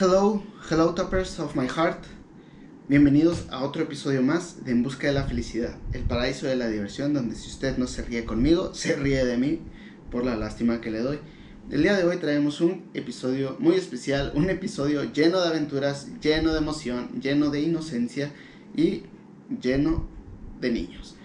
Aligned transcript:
Hello, 0.00 0.40
hello 0.70 0.94
toppers 0.94 1.40
of 1.40 1.56
my 1.56 1.66
heart. 1.66 2.04
Bienvenidos 2.88 3.46
a 3.50 3.64
otro 3.64 3.82
episodio 3.82 4.22
más 4.22 4.64
de 4.64 4.70
En 4.70 4.84
Busca 4.84 5.08
de 5.08 5.12
la 5.12 5.24
Felicidad, 5.24 5.76
el 5.92 6.02
paraíso 6.02 6.46
de 6.46 6.54
la 6.54 6.68
diversión, 6.68 7.14
donde 7.14 7.34
si 7.34 7.48
usted 7.48 7.76
no 7.78 7.88
se 7.88 8.02
ríe 8.02 8.24
conmigo, 8.24 8.72
se 8.74 8.94
ríe 8.94 9.24
de 9.24 9.36
mí 9.36 9.58
por 10.12 10.24
la 10.24 10.36
lástima 10.36 10.80
que 10.80 10.92
le 10.92 11.00
doy. 11.00 11.18
El 11.72 11.82
día 11.82 11.96
de 11.96 12.04
hoy 12.04 12.18
traemos 12.18 12.60
un 12.60 12.84
episodio 12.94 13.56
muy 13.58 13.74
especial, 13.74 14.30
un 14.36 14.50
episodio 14.50 15.02
lleno 15.12 15.40
de 15.40 15.48
aventuras, 15.48 16.06
lleno 16.20 16.52
de 16.52 16.58
emoción, 16.58 17.20
lleno 17.20 17.50
de 17.50 17.62
inocencia 17.62 18.30
y 18.76 19.02
lleno 19.60 20.06
de 20.60 20.70
niños. 20.70 21.17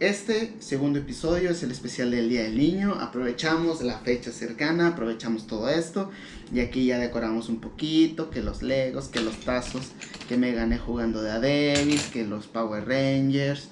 Este 0.00 0.54
segundo 0.60 0.98
episodio 0.98 1.50
es 1.50 1.62
el 1.62 1.70
especial 1.72 2.10
del 2.10 2.30
Día 2.30 2.44
del 2.44 2.56
Niño. 2.56 2.94
Aprovechamos 2.94 3.82
la 3.82 3.98
fecha 3.98 4.32
cercana, 4.32 4.86
aprovechamos 4.86 5.46
todo 5.46 5.68
esto. 5.68 6.10
Y 6.54 6.60
aquí 6.60 6.86
ya 6.86 6.98
decoramos 6.98 7.50
un 7.50 7.60
poquito, 7.60 8.30
que 8.30 8.40
los 8.40 8.62
Legos, 8.62 9.08
que 9.08 9.20
los 9.20 9.40
tazos 9.40 9.90
que 10.26 10.38
me 10.38 10.52
gané 10.52 10.78
jugando 10.78 11.20
de 11.20 11.30
a 11.32 11.38
Davis, 11.38 12.04
que 12.04 12.26
los 12.26 12.46
Power 12.46 12.88
Rangers, 12.88 13.68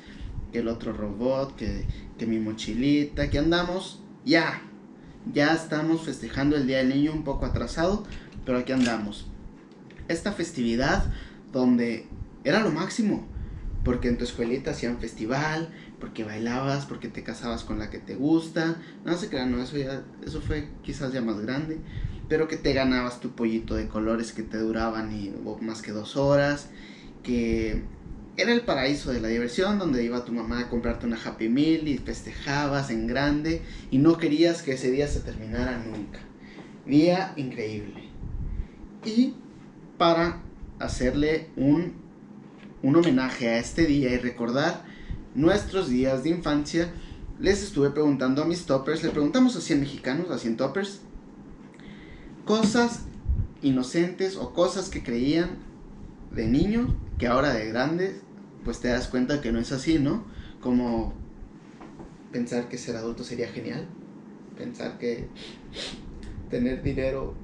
que 0.53 0.59
el 0.59 0.69
otro 0.69 0.93
robot, 0.93 1.57
que, 1.57 1.87
mi 2.27 2.39
mochilita, 2.39 3.31
que 3.31 3.39
andamos 3.39 4.03
ya. 4.27 4.61
Ya 5.33 5.55
estamos 5.55 6.03
festejando 6.03 6.57
el 6.57 6.67
Día 6.67 6.77
del 6.77 6.91
Niño 6.91 7.13
un 7.13 7.25
poco 7.25 7.47
atrasado, 7.47 8.05
pero 8.45 8.59
aquí 8.59 8.73
andamos. 8.73 9.29
Esta 10.09 10.33
festividad 10.33 11.11
donde 11.55 12.07
era 12.45 12.61
lo 12.61 12.71
máximo, 12.71 13.27
porque 13.83 14.09
en 14.09 14.19
tu 14.19 14.25
escuelita 14.25 14.73
hacían 14.73 14.99
festival, 14.99 15.71
porque 16.01 16.25
bailabas, 16.25 16.87
porque 16.87 17.09
te 17.09 17.23
casabas 17.23 17.65
con 17.65 17.79
la 17.79 17.91
que 17.91 17.99
te 17.99 18.15
gusta. 18.15 18.77
No 19.05 19.17
se 19.17 19.29
crean, 19.29 19.51
no, 19.51 19.63
eso 19.63 19.77
ya, 19.77 20.03
eso 20.25 20.41
fue 20.41 20.69
quizás 20.83 21.13
ya 21.13 21.21
más 21.21 21.41
grande. 21.41 21.79
Pero 22.29 22.47
que 22.47 22.57
te 22.57 22.73
ganabas 22.73 23.21
tu 23.21 23.31
pollito 23.31 23.75
de 23.75 23.89
colores 23.89 24.33
que 24.33 24.43
te 24.43 24.59
duraban 24.59 25.13
y, 25.13 25.33
más 25.61 25.83
que 25.83 25.93
dos 25.93 26.17
horas. 26.17 26.69
Que 27.23 27.83
era 28.37 28.53
el 28.53 28.61
paraíso 28.61 29.13
de 29.13 29.21
la 29.21 29.29
diversión, 29.29 29.79
donde 29.79 30.05
iba 30.05 30.25
tu 30.25 30.33
mamá 30.33 30.61
a 30.61 30.69
comprarte 30.69 31.07
una 31.07 31.19
Happy 31.23 31.49
Meal 31.49 31.89
y 31.89 31.99
festejabas 31.99 32.91
en 32.91 33.07
grande 33.07 33.63
y 33.91 33.99
no 33.99 34.17
querías 34.17 34.63
que 34.63 34.73
ese 34.73 34.91
día 34.91 35.09
se 35.09 35.21
terminara 35.21 35.79
nunca. 35.79 36.21
Día 36.87 37.33
increíble. 37.37 38.09
Y 39.05 39.35
para 39.97 40.43
hacerle 40.79 41.49
un, 41.57 41.95
un 42.83 42.97
homenaje 42.97 43.49
a 43.49 43.59
este 43.59 43.87
día 43.87 44.11
y 44.11 44.19
recordar 44.19 44.88
nuestros 45.39 45.89
días 45.89 46.25
de 46.25 46.31
infancia, 46.31 46.91
les 47.39 47.63
estuve 47.63 47.91
preguntando 47.91 48.43
a 48.43 48.45
mis 48.45 48.67
toppers, 48.67 49.05
le 49.05 49.11
preguntamos 49.11 49.55
a 49.55 49.61
100 49.61 49.81
mexicanos, 49.81 50.31
a 50.31 50.39
100 50.39 50.57
toppers, 50.57 51.01
cosas 52.45 53.03
inocentes 53.63 54.37
o 54.37 54.53
cosas 54.53 54.89
que 54.89 55.03
creían 55.03 55.59
de 56.33 56.47
niños 56.47 56.91
que 57.19 57.29
ahora 57.29 57.53
de 57.53 57.69
grandes, 57.69 58.17
pues 58.65 58.81
te 58.81 58.89
das 58.89 59.07
cuenta 59.07 59.41
que 59.41 59.53
no 59.53 59.61
es 59.61 59.71
así, 59.71 60.01
¿no? 60.01 60.25
Como 60.61 61.15
pensar 62.33 62.69
que 62.69 62.77
ser 62.77 62.97
adulto 62.97 63.23
sería 63.23 63.49
genial, 63.49 63.87
pensar 64.57 64.99
que 64.99 65.29
tener 66.51 66.83
dinero 66.83 67.35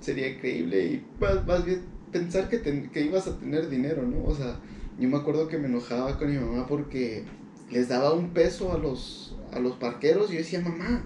sería 0.00 0.28
increíble 0.28 0.86
y 0.86 1.06
más, 1.20 1.64
bien 1.64 1.82
pensar 2.10 2.48
que, 2.48 2.62
que 2.90 3.04
ibas 3.04 3.26
a 3.26 3.38
tener 3.38 3.68
dinero, 3.68 4.02
¿no? 4.02 4.24
O 4.24 4.34
sea, 4.34 4.56
yo 4.98 5.08
me 5.08 5.16
acuerdo 5.16 5.48
que 5.48 5.58
me 5.58 5.66
enojaba 5.66 6.18
con 6.18 6.30
mi 6.30 6.38
mamá 6.38 6.66
porque 6.66 7.24
les 7.70 7.88
daba 7.88 8.12
un 8.12 8.30
peso 8.30 8.72
a 8.72 8.78
los, 8.78 9.36
a 9.52 9.58
los 9.58 9.76
parqueros 9.76 10.30
y 10.30 10.34
yo 10.34 10.38
decía, 10.38 10.60
mamá, 10.60 11.02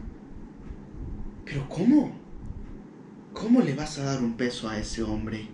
¿pero 1.45 1.69
cómo? 1.69 2.12
¿Cómo 3.33 3.61
le 3.61 3.75
vas 3.75 3.98
a 3.98 4.05
dar 4.05 4.22
un 4.22 4.34
peso 4.34 4.68
a 4.68 4.79
ese 4.79 5.02
hombre? 5.02 5.48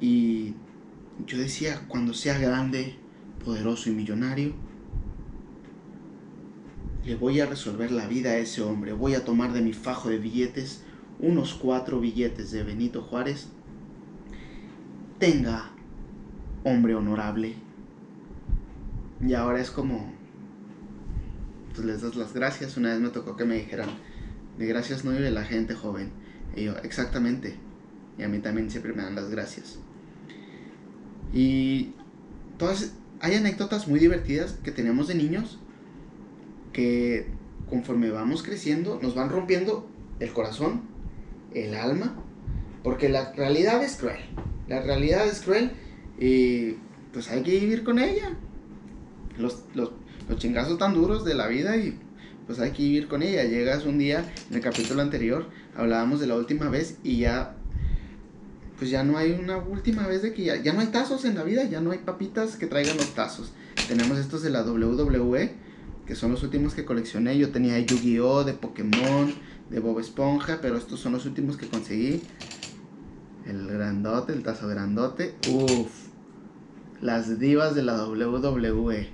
Y 0.00 0.54
yo 1.26 1.38
decía, 1.38 1.84
cuando 1.88 2.14
sea 2.14 2.38
grande, 2.38 2.96
poderoso 3.44 3.90
y 3.90 3.92
millonario, 3.92 4.52
le 7.04 7.16
voy 7.16 7.40
a 7.40 7.46
resolver 7.46 7.90
la 7.90 8.06
vida 8.06 8.30
a 8.30 8.38
ese 8.38 8.62
hombre. 8.62 8.92
Voy 8.92 9.14
a 9.14 9.24
tomar 9.24 9.52
de 9.52 9.62
mi 9.62 9.72
fajo 9.72 10.08
de 10.08 10.18
billetes 10.18 10.84
unos 11.18 11.54
cuatro 11.54 12.00
billetes 12.00 12.50
de 12.50 12.62
Benito 12.62 13.02
Juárez. 13.02 13.48
Tenga 15.18 15.70
hombre 16.64 16.94
honorable. 16.94 17.54
Y 19.20 19.34
ahora 19.34 19.60
es 19.60 19.70
como, 19.70 20.12
pues 21.74 21.84
les 21.84 22.02
das 22.02 22.16
las 22.16 22.32
gracias. 22.32 22.76
Una 22.76 22.90
vez 22.90 23.00
me 23.00 23.10
tocó 23.10 23.36
que 23.36 23.44
me 23.44 23.56
dijeran, 23.56 23.88
de 24.58 24.66
gracias 24.66 25.04
no 25.04 25.12
vive 25.12 25.30
la 25.30 25.44
gente 25.44 25.74
joven. 25.74 26.10
Y 26.56 26.64
yo, 26.64 26.76
exactamente. 26.78 27.56
Y 28.18 28.22
a 28.22 28.28
mí 28.28 28.38
también 28.38 28.70
siempre 28.70 28.92
me 28.92 29.02
dan 29.02 29.14
las 29.14 29.30
gracias. 29.30 29.78
Y 31.32 31.94
todas, 32.58 32.94
hay 33.20 33.34
anécdotas 33.34 33.88
muy 33.88 34.00
divertidas 34.00 34.52
que 34.64 34.72
tenemos 34.72 35.08
de 35.08 35.14
niños 35.14 35.58
que 36.72 37.26
conforme 37.68 38.10
vamos 38.10 38.42
creciendo 38.42 38.98
nos 39.00 39.14
van 39.14 39.30
rompiendo 39.30 39.88
el 40.18 40.32
corazón, 40.32 40.82
el 41.54 41.74
alma, 41.74 42.14
porque 42.82 43.08
la 43.08 43.32
realidad 43.32 43.82
es 43.82 43.96
cruel. 43.96 44.18
La 44.68 44.82
realidad 44.82 45.26
es 45.26 45.40
cruel 45.40 45.72
y 46.20 46.76
pues 47.12 47.30
hay 47.30 47.42
que 47.42 47.58
vivir 47.58 47.82
con 47.82 47.98
ella. 47.98 48.36
Los, 49.38 49.64
los, 49.74 49.90
los 50.28 50.38
chingazos 50.38 50.78
tan 50.78 50.94
duros 50.94 51.24
de 51.24 51.34
la 51.34 51.48
vida 51.48 51.76
y 51.76 51.98
pues 52.46 52.60
hay 52.60 52.72
que 52.72 52.82
vivir 52.82 53.08
con 53.08 53.22
ella. 53.22 53.42
Llegas 53.44 53.86
un 53.86 53.98
día, 53.98 54.30
en 54.50 54.56
el 54.56 54.60
capítulo 54.60 55.00
anterior, 55.00 55.46
hablábamos 55.74 56.20
de 56.20 56.26
la 56.26 56.36
última 56.36 56.68
vez 56.68 56.98
y 57.02 57.18
ya, 57.18 57.56
pues 58.78 58.90
ya 58.90 59.02
no 59.02 59.16
hay 59.16 59.32
una 59.32 59.56
última 59.56 60.06
vez 60.06 60.20
de 60.22 60.34
que 60.34 60.44
ya, 60.44 60.56
ya 60.62 60.74
no 60.74 60.80
hay 60.80 60.88
tazos 60.88 61.24
en 61.24 61.36
la 61.36 61.42
vida, 61.42 61.64
ya 61.64 61.80
no 61.80 61.90
hay 61.90 61.98
papitas 61.98 62.56
que 62.56 62.66
traigan 62.66 62.98
los 62.98 63.14
tazos. 63.14 63.52
Tenemos 63.88 64.18
estos 64.18 64.42
de 64.42 64.50
la 64.50 64.62
WWE, 64.62 65.54
que 66.06 66.14
son 66.14 66.32
los 66.32 66.42
últimos 66.42 66.74
que 66.74 66.84
coleccioné. 66.84 67.38
Yo 67.38 67.50
tenía 67.50 67.78
Yu-Gi-Oh, 67.78 68.44
de 68.44 68.52
Pokémon, 68.52 69.32
de 69.70 69.80
Bob 69.80 69.98
Esponja, 70.00 70.58
pero 70.60 70.76
estos 70.76 71.00
son 71.00 71.12
los 71.12 71.24
últimos 71.24 71.56
que 71.56 71.66
conseguí. 71.66 72.22
El 73.46 73.66
grandote, 73.66 74.34
el 74.34 74.42
tazo 74.42 74.68
grandote. 74.68 75.34
Uff 75.48 76.09
las 77.00 77.38
divas 77.38 77.74
de 77.74 77.82
la 77.82 78.06
WWE. 78.06 79.08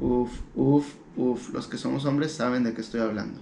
Uf, 0.00 0.30
uf, 0.54 0.94
uf. 1.16 1.52
Los 1.52 1.66
que 1.66 1.78
somos 1.78 2.04
hombres 2.04 2.32
saben 2.32 2.64
de 2.64 2.74
qué 2.74 2.80
estoy 2.80 3.00
hablando. 3.00 3.40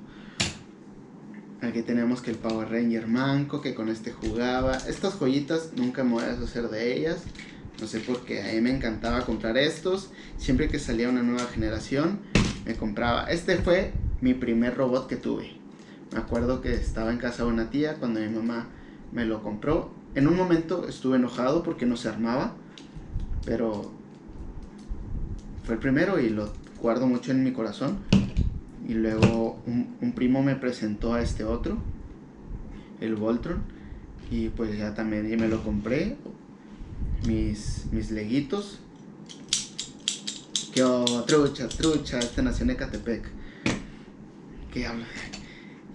Aquí 1.62 1.83
tenemos 1.83 2.21
que 2.21 2.31
el 2.31 2.37
Power 2.37 2.69
Ranger 2.69 3.07
manco, 3.07 3.61
que 3.61 3.75
con 3.75 3.89
este 3.89 4.12
jugaba. 4.12 4.77
Estas 4.77 5.19
joyitas 5.19 5.73
nunca 5.77 6.05
me 6.05 6.12
voy 6.12 6.25
a 6.25 6.29
deshacer 6.29 6.69
de 6.69 6.97
ellas. 6.97 7.23
No 7.81 7.87
sé 7.87 8.01
por 8.01 8.21
qué. 8.25 8.43
A 8.43 8.53
mí 8.55 8.61
me 8.61 8.75
encantaba 8.75 9.25
comprar 9.25 9.57
estos. 9.57 10.11
Siempre 10.37 10.69
que 10.69 10.78
salía 10.78 11.09
una 11.09 11.23
nueva 11.23 11.47
generación, 11.47 12.21
me 12.65 12.75
compraba. 12.75 13.25
Este 13.25 13.57
fue 13.57 13.93
mi 14.21 14.34
primer 14.34 14.77
robot 14.77 15.09
que 15.09 15.17
tuve. 15.17 15.57
Me 16.13 16.19
acuerdo 16.19 16.61
que 16.61 16.75
estaba 16.75 17.11
en 17.11 17.19
casa 17.19 17.45
de 17.45 17.51
una 17.51 17.71
tía 17.71 17.95
cuando 17.95 18.21
mi 18.21 18.28
mamá 18.28 18.69
me 19.13 19.25
lo 19.25 19.43
compró. 19.43 19.91
En 20.15 20.28
un 20.28 20.37
momento 20.37 20.87
estuve 20.89 21.17
enojado 21.17 21.63
porque 21.63 21.84
no 21.84 21.97
se 21.97 22.09
armaba 22.09 22.55
pero 23.47 23.91
fue 25.65 25.77
el 25.77 25.81
primero 25.81 26.21
y 26.21 26.29
lo 26.29 26.53
guardo 26.83 27.07
mucho 27.07 27.31
en 27.31 27.43
mi 27.43 27.53
corazón. 27.53 27.99
Y 28.87 28.95
luego 28.95 29.59
un, 29.67 30.12
primo 30.15 30.43
me 30.43 30.55
presentó 30.55 31.15
a 31.15 31.23
este 31.23 31.45
otro, 31.45 31.79
el 33.01 33.15
Voltron. 33.17 33.62
Y 34.31 34.49
pues 34.51 34.77
ya 34.77 34.95
también 34.95 35.29
me 35.41 35.49
lo 35.49 35.62
compré. 35.62 36.17
Mis, 37.27 37.87
mis 37.93 38.11
leguitos. 38.11 38.81
Oh, 40.84 41.25
trucha, 41.27 41.69
trucha, 41.69 42.19
este 42.19 42.42
nació 42.42 42.65
en 42.65 42.71
Ecatepec. 42.71 43.28
¿Qué 44.72 44.87
habla? 44.87 45.07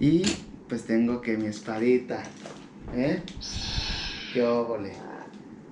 Y 0.00 0.24
pues 0.68 0.84
tengo 0.84 1.20
que 1.20 1.36
mi 1.36 1.46
espadita. 1.46 2.24
¿Eh? 2.94 3.22
Qué 4.32 4.42
óvole. 4.42 4.92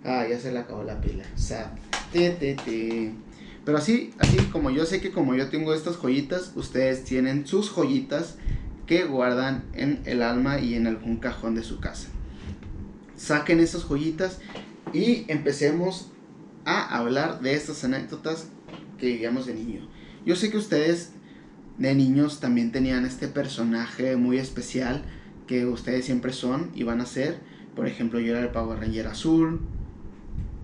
Ah, 0.04 0.26
ya 0.28 0.38
se 0.38 0.52
le 0.52 0.58
acabó 0.58 0.82
la 0.82 1.00
pila. 1.00 1.24
O 1.34 1.38
sea, 1.38 1.74
Pero 2.12 3.78
así, 3.78 4.12
así 4.18 4.36
como 4.52 4.70
yo 4.70 4.86
sé 4.86 5.00
que 5.00 5.10
como 5.10 5.34
yo 5.34 5.48
tengo 5.48 5.74
estas 5.74 5.96
joyitas, 5.96 6.52
ustedes 6.56 7.04
tienen 7.04 7.46
sus 7.46 7.70
joyitas 7.70 8.36
que 8.86 9.04
guardan 9.04 9.64
en 9.74 10.00
el 10.04 10.22
alma 10.22 10.58
y 10.58 10.74
en 10.74 10.86
algún 10.86 11.18
cajón 11.18 11.54
de 11.54 11.62
su 11.62 11.78
casa. 11.78 12.08
Saquen 13.16 13.60
esas 13.60 13.84
joyitas 13.84 14.38
y 14.92 15.24
empecemos 15.28 16.10
a 16.64 16.98
hablar 16.98 17.40
de 17.40 17.54
estas 17.54 17.84
anécdotas 17.84 18.48
que 18.98 19.06
vivíamos 19.06 19.46
de 19.46 19.54
niño. 19.54 19.88
Yo 20.24 20.36
sé 20.36 20.50
que 20.50 20.56
ustedes 20.56 21.12
de 21.78 21.94
niños 21.94 22.40
también 22.40 22.72
tenían 22.72 23.06
este 23.06 23.28
personaje 23.28 24.16
muy 24.16 24.38
especial 24.38 25.02
que 25.46 25.66
ustedes 25.66 26.04
siempre 26.04 26.32
son 26.32 26.70
y 26.74 26.82
van 26.82 27.00
a 27.00 27.06
ser. 27.06 27.38
Por 27.74 27.86
ejemplo, 27.86 28.20
yo 28.20 28.32
era 28.36 28.42
el 28.42 28.50
Power 28.50 28.78
Ranger 28.80 29.06
azul, 29.06 29.60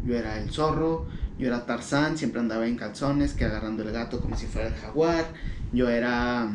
yo 0.06 0.14
era 0.16 0.38
el 0.38 0.50
zorro, 0.50 1.06
yo 1.38 1.48
era 1.48 1.66
Tarzán, 1.66 2.16
siempre 2.16 2.40
andaba 2.40 2.66
en 2.66 2.76
calzones, 2.76 3.34
que 3.34 3.44
agarrando 3.44 3.82
el 3.82 3.92
gato 3.92 4.20
como 4.20 4.36
si 4.36 4.46
fuera 4.46 4.68
el 4.68 4.74
jaguar. 4.74 5.26
Yo 5.72 5.88
era 5.88 6.50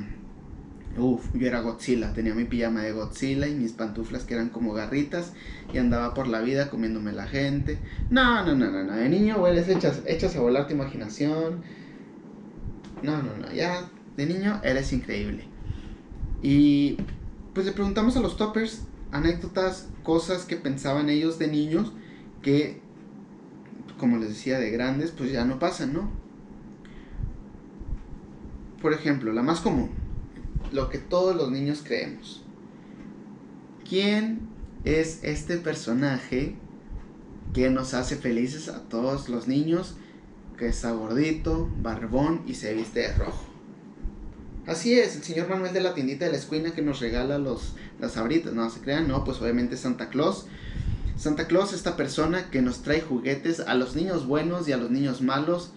Uf, 0.97 1.23
yo 1.33 1.47
era 1.47 1.61
Godzilla, 1.61 2.11
tenía 2.13 2.33
mi 2.33 2.43
pijama 2.43 2.81
de 2.81 2.91
Godzilla 2.91 3.47
y 3.47 3.55
mis 3.55 3.71
pantuflas 3.71 4.25
que 4.25 4.33
eran 4.33 4.49
como 4.49 4.73
garritas 4.73 5.31
y 5.73 5.77
andaba 5.77 6.13
por 6.13 6.27
la 6.27 6.41
vida 6.41 6.69
comiéndome 6.69 7.13
la 7.13 7.27
gente. 7.27 7.79
No, 8.09 8.45
no, 8.45 8.55
no, 8.55 8.69
no, 8.69 8.83
no. 8.83 8.93
de 8.93 9.07
niño, 9.07 9.37
güey, 9.37 9.57
echas, 9.57 10.01
echas 10.05 10.35
a 10.35 10.41
volar 10.41 10.67
tu 10.67 10.73
imaginación. 10.73 11.63
No, 13.03 13.23
no, 13.23 13.37
no, 13.37 13.53
ya 13.53 13.89
de 14.17 14.25
niño 14.25 14.59
eres 14.63 14.91
increíble. 14.91 15.45
Y 16.43 16.97
pues 17.53 17.65
le 17.65 17.71
preguntamos 17.71 18.17
a 18.17 18.19
los 18.19 18.35
toppers 18.35 18.83
anécdotas, 19.11 19.87
cosas 20.03 20.43
que 20.43 20.57
pensaban 20.57 21.09
ellos 21.09 21.39
de 21.39 21.47
niños 21.47 21.93
que, 22.41 22.80
como 24.01 24.17
les 24.17 24.27
decía, 24.27 24.59
de 24.59 24.69
grandes, 24.69 25.11
pues 25.11 25.31
ya 25.31 25.45
no 25.45 25.59
pasan, 25.59 25.93
¿no? 25.93 26.11
Por 28.81 28.91
ejemplo, 28.91 29.31
la 29.31 29.43
más 29.43 29.61
común 29.61 30.01
lo 30.71 30.89
que 30.89 30.97
todos 30.97 31.35
los 31.35 31.51
niños 31.51 31.81
creemos. 31.83 32.43
¿Quién 33.87 34.47
es 34.83 35.19
este 35.23 35.57
personaje 35.57 36.55
que 37.53 37.69
nos 37.69 37.93
hace 37.93 38.15
felices 38.15 38.69
a 38.69 38.83
todos 38.83 39.29
los 39.29 39.47
niños? 39.47 39.95
Que 40.57 40.67
está 40.67 40.91
gordito, 40.91 41.69
barbón 41.81 42.43
y 42.47 42.55
se 42.55 42.73
viste 42.73 43.01
de 43.01 43.13
rojo. 43.13 43.45
Así 44.67 44.97
es, 44.97 45.15
el 45.15 45.23
señor 45.23 45.49
Manuel 45.49 45.73
de 45.73 45.81
la 45.81 45.93
tiendita 45.93 46.25
de 46.25 46.31
la 46.31 46.37
esquina 46.37 46.71
que 46.71 46.83
nos 46.83 46.99
regala 46.99 47.37
los, 47.37 47.75
las 47.99 48.15
abritas. 48.15 48.53
No 48.53 48.69
se 48.69 48.79
crean, 48.79 49.07
no, 49.07 49.23
pues 49.23 49.41
obviamente 49.41 49.75
Santa 49.75 50.09
Claus. 50.09 50.45
Santa 51.21 51.45
Claus, 51.45 51.71
esta 51.71 51.97
persona 51.97 52.49
que 52.49 52.63
nos 52.63 52.81
trae 52.81 52.99
juguetes 52.99 53.59
a 53.59 53.75
los 53.75 53.95
niños 53.95 54.25
buenos 54.25 54.67
y 54.67 54.71
a 54.71 54.77
los 54.77 54.89
niños 54.89 55.21
malos. 55.21 55.71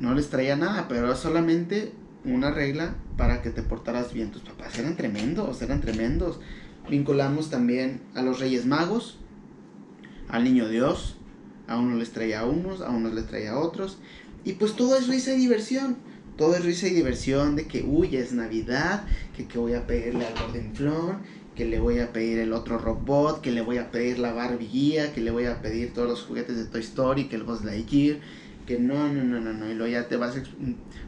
No 0.00 0.14
les 0.14 0.30
traía 0.30 0.56
nada, 0.56 0.88
pero 0.88 1.14
solamente 1.14 1.92
una 2.24 2.50
regla 2.50 2.96
para 3.16 3.42
que 3.42 3.50
te 3.50 3.62
portaras 3.62 4.12
bien. 4.12 4.32
Tus 4.32 4.42
papás 4.42 4.76
eran 4.80 4.96
tremendos, 4.96 5.62
eran 5.62 5.80
tremendos. 5.80 6.40
Vinculamos 6.90 7.48
también 7.48 8.00
a 8.16 8.22
los 8.22 8.40
Reyes 8.40 8.66
Magos, 8.66 9.20
al 10.28 10.42
Niño 10.42 10.68
Dios. 10.68 11.16
A 11.68 11.78
unos 11.78 12.00
les 12.00 12.10
traía 12.10 12.40
a 12.40 12.46
unos, 12.46 12.80
a 12.80 12.90
unos 12.90 13.14
les 13.14 13.26
traía 13.28 13.52
a 13.52 13.60
otros. 13.60 13.98
Y 14.42 14.54
pues 14.54 14.74
todo 14.74 14.96
es 14.96 15.06
risa 15.06 15.32
y 15.34 15.36
diversión. 15.36 15.98
Todo 16.36 16.56
es 16.56 16.64
risa 16.64 16.88
y 16.88 16.94
diversión 16.94 17.54
de 17.54 17.68
que, 17.68 17.84
uy, 17.84 18.16
es 18.16 18.32
Navidad, 18.32 19.04
que, 19.36 19.46
que 19.46 19.56
voy 19.56 19.74
a 19.74 19.86
pedirle 19.86 20.26
al 20.26 20.34
Flon, 20.74 21.22
que 21.56 21.64
le 21.64 21.80
voy 21.80 22.00
a 22.00 22.12
pedir 22.12 22.38
el 22.38 22.52
otro 22.52 22.78
robot, 22.78 23.40
que 23.40 23.50
le 23.50 23.62
voy 23.62 23.78
a 23.78 23.90
pedir 23.90 24.18
la 24.18 24.32
Barbie 24.32 24.68
guía, 24.68 25.12
que 25.12 25.20
le 25.20 25.30
voy 25.30 25.46
a 25.46 25.62
pedir 25.62 25.92
todos 25.92 26.08
los 26.08 26.22
juguetes 26.22 26.56
de 26.56 26.66
Toy 26.66 26.82
Story, 26.82 27.28
que 27.28 27.36
el 27.36 27.44
Buzz 27.44 27.64
Lightyear 27.64 28.18
que 28.66 28.80
no, 28.80 29.08
no, 29.08 29.22
no, 29.22 29.40
no, 29.40 29.52
no, 29.52 29.70
y 29.70 29.74
luego 29.74 29.92
ya 29.92 30.08
te 30.08 30.16
vas, 30.16 30.36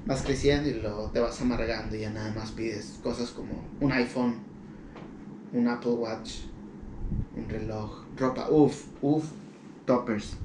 vas 0.06 0.22
creciendo 0.22 0.70
y 0.70 0.74
luego 0.74 1.10
te 1.10 1.18
vas 1.18 1.40
amargando 1.42 1.96
y 1.96 2.00
ya 2.00 2.10
nada 2.10 2.32
más 2.32 2.52
pides 2.52 3.00
cosas 3.02 3.30
como 3.30 3.64
un 3.80 3.92
iPhone, 3.92 4.36
un 5.52 5.66
Apple 5.66 5.90
Watch, 5.90 6.42
un 7.36 7.48
reloj, 7.48 8.04
ropa, 8.16 8.48
uff, 8.48 8.86
uff, 9.02 9.24
toppers. 9.84 10.36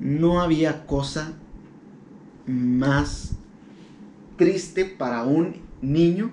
No 0.00 0.40
había 0.40 0.84
cosa 0.84 1.32
más 2.46 3.36
triste 4.36 4.84
para 4.84 5.22
un 5.22 5.56
niño 5.80 6.32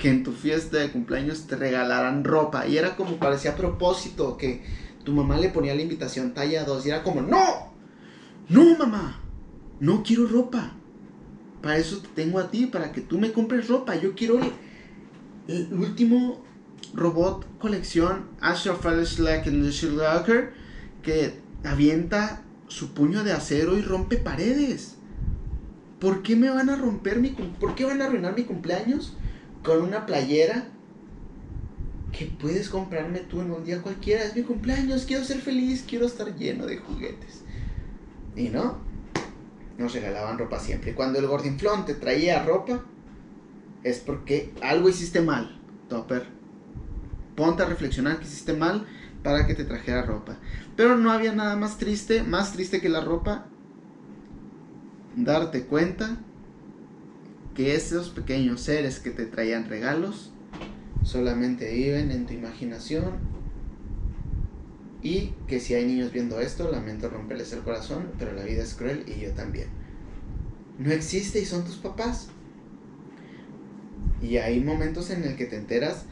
que 0.00 0.08
en 0.08 0.24
tu 0.24 0.32
fiesta 0.32 0.78
de 0.78 0.90
cumpleaños 0.90 1.46
te 1.46 1.56
regalaran 1.56 2.24
ropa. 2.24 2.66
Y 2.66 2.78
era 2.78 2.96
como 2.96 3.18
parecía 3.18 3.52
a 3.52 3.56
propósito 3.56 4.36
que 4.38 4.62
tu 5.04 5.12
mamá 5.12 5.36
le 5.36 5.50
ponía 5.50 5.74
la 5.74 5.82
invitación 5.82 6.32
talla 6.32 6.64
2 6.64 6.86
y 6.86 6.88
era 6.88 7.02
como, 7.02 7.20
no, 7.20 7.72
no 8.48 8.78
mamá, 8.78 9.20
no 9.78 10.02
quiero 10.02 10.26
ropa. 10.26 10.72
Para 11.62 11.76
eso 11.76 11.98
te 11.98 12.08
tengo 12.08 12.38
a 12.38 12.50
ti, 12.50 12.66
para 12.66 12.92
que 12.92 13.02
tú 13.02 13.18
me 13.18 13.32
compres 13.32 13.68
ropa. 13.68 13.94
Yo 13.94 14.14
quiero 14.14 14.40
el, 15.46 15.68
último 15.72 16.42
robot 16.94 17.46
colección 17.58 18.24
Asher 18.40 18.74
Locker 19.18 20.52
que 21.02 21.34
avienta 21.62 22.42
su 22.68 22.94
puño 22.94 23.22
de 23.22 23.32
acero 23.32 23.76
y 23.76 23.82
rompe 23.82 24.16
paredes. 24.16 24.96
¿Por 25.98 26.22
qué 26.22 26.36
me 26.36 26.48
van 26.48 26.70
a 26.70 26.76
romper 26.76 27.18
mi 27.18 27.30
¿Por 27.30 27.74
qué 27.74 27.84
van 27.84 28.00
a 28.00 28.06
arruinar 28.06 28.34
mi 28.34 28.44
cumpleaños 28.44 29.18
con 29.62 29.82
una 29.82 30.06
playera 30.06 30.68
que 32.12 32.26
puedes 32.26 32.68
comprarme 32.68 33.20
tú 33.20 33.40
en 33.40 33.50
un 33.50 33.64
día 33.64 33.82
cualquiera. 33.82 34.24
Es 34.24 34.34
mi 34.34 34.42
cumpleaños, 34.42 35.04
quiero 35.04 35.24
ser 35.24 35.40
feliz, 35.40 35.84
quiero 35.86 36.06
estar 36.06 36.34
lleno 36.36 36.66
de 36.66 36.78
juguetes. 36.78 37.42
Y 38.36 38.48
no, 38.48 38.78
nos 39.78 39.92
regalaban 39.92 40.38
ropa 40.38 40.58
siempre. 40.58 40.94
Cuando 40.94 41.18
el 41.18 41.26
gordinflón 41.26 41.84
te 41.84 41.94
traía 41.94 42.44
ropa, 42.44 42.84
es 43.82 43.98
porque 43.98 44.52
algo 44.62 44.88
hiciste 44.88 45.20
mal, 45.20 45.60
Topper. 45.88 46.26
Ponte 47.36 47.62
a 47.62 47.66
reflexionar 47.66 48.18
que 48.18 48.24
hiciste 48.24 48.52
mal 48.52 48.86
para 49.22 49.46
que 49.46 49.54
te 49.54 49.64
trajera 49.64 50.02
ropa. 50.02 50.36
Pero 50.76 50.96
no 50.96 51.10
había 51.10 51.32
nada 51.32 51.56
más 51.56 51.78
triste, 51.78 52.22
más 52.22 52.52
triste 52.52 52.80
que 52.80 52.88
la 52.88 53.00
ropa, 53.00 53.46
darte 55.16 55.64
cuenta 55.64 56.18
que 57.60 57.74
esos 57.74 58.08
pequeños 58.08 58.62
seres 58.62 59.00
que 59.00 59.10
te 59.10 59.26
traían 59.26 59.68
regalos 59.68 60.30
solamente 61.04 61.70
viven 61.70 62.10
en 62.10 62.24
tu 62.24 62.32
imaginación 62.32 63.18
y 65.02 65.34
que 65.46 65.60
si 65.60 65.74
hay 65.74 65.84
niños 65.84 66.10
viendo 66.10 66.40
esto, 66.40 66.72
lamento 66.72 67.10
romperles 67.10 67.52
el 67.52 67.60
corazón, 67.60 68.12
pero 68.18 68.32
la 68.32 68.44
vida 68.44 68.62
es 68.62 68.72
cruel 68.72 69.04
y 69.06 69.20
yo 69.20 69.32
también. 69.32 69.68
No 70.78 70.90
existe 70.90 71.38
y 71.38 71.44
son 71.44 71.66
tus 71.66 71.76
papás. 71.76 72.28
Y 74.22 74.38
hay 74.38 74.60
momentos 74.60 75.10
en 75.10 75.24
el 75.24 75.36
que 75.36 75.44
te 75.44 75.56
enteras 75.56 76.06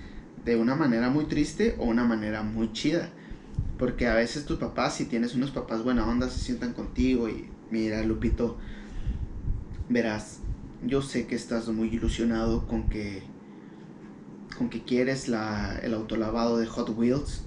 de 0.44 0.55
una 0.56 0.75
manera 0.75 1.09
muy 1.09 1.29
triste 1.29 1.77
o 1.79 1.87
una 1.87 2.05
manera 2.05 2.43
muy 2.43 2.75
chida. 2.75 3.09
Porque 3.79 4.06
a 4.06 4.15
veces 4.15 4.44
tus 4.44 4.59
papás, 4.59 4.97
si 4.97 5.06
tienes 5.06 5.35
unos 5.35 5.51
papás 5.51 5.83
buena 5.83 6.06
onda, 6.06 6.29
se 6.29 6.41
sientan 6.41 6.75
contigo 6.75 7.27
y 7.31 7.49
mira, 7.71 8.03
Lupito, 8.03 8.59
verás, 9.89 10.41
yo 10.87 11.03
sé 11.03 11.27
que 11.27 11.35
estás 11.35 11.69
muy 11.69 11.89
ilusionado 11.89 12.67
con 12.67 12.89
que 12.89 13.23
con 14.57 14.71
que 14.71 14.83
quieres 14.83 15.29
la, 15.29 15.79
el 15.79 15.95
autolavado 15.95 16.59
de 16.59 16.67
Hot 16.67 16.91
Wheels, 16.97 17.43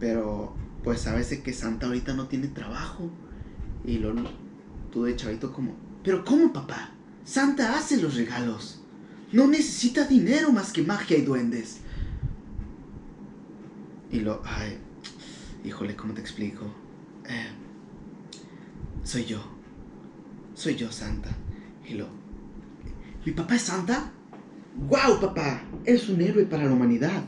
pero 0.00 0.54
pues 0.82 1.02
sabes 1.02 1.28
que 1.28 1.52
Santa 1.52 1.86
ahorita 1.86 2.14
no 2.14 2.26
tiene 2.26 2.48
trabajo. 2.48 3.10
Y 3.84 3.98
lo, 3.98 4.14
tú 4.90 5.04
de 5.04 5.14
chavito 5.14 5.52
como, 5.52 5.76
pero 6.02 6.24
¿cómo 6.24 6.54
papá? 6.54 6.92
Santa 7.24 7.76
hace 7.76 8.00
los 8.00 8.14
regalos. 8.14 8.80
No 9.32 9.46
necesita 9.46 10.06
dinero 10.06 10.52
más 10.52 10.72
que 10.72 10.82
magia 10.82 11.18
y 11.18 11.22
duendes. 11.22 11.80
Y 14.10 14.20
lo, 14.20 14.40
ay, 14.44 14.78
híjole, 15.64 15.96
¿cómo 15.96 16.14
te 16.14 16.20
explico? 16.22 16.64
Eh, 17.28 17.50
soy 19.02 19.24
yo. 19.24 19.40
Soy 20.54 20.76
yo, 20.76 20.90
Santa. 20.90 21.36
Y 21.86 21.94
lo, 21.94 22.08
¿mi 23.26 23.32
papá 23.32 23.56
es 23.56 23.62
Santa? 23.62 24.12
¡Wow, 24.88 25.20
papá! 25.20 25.62
Eres 25.84 26.08
un 26.08 26.22
héroe 26.22 26.46
para 26.46 26.64
la 26.64 26.72
humanidad. 26.72 27.24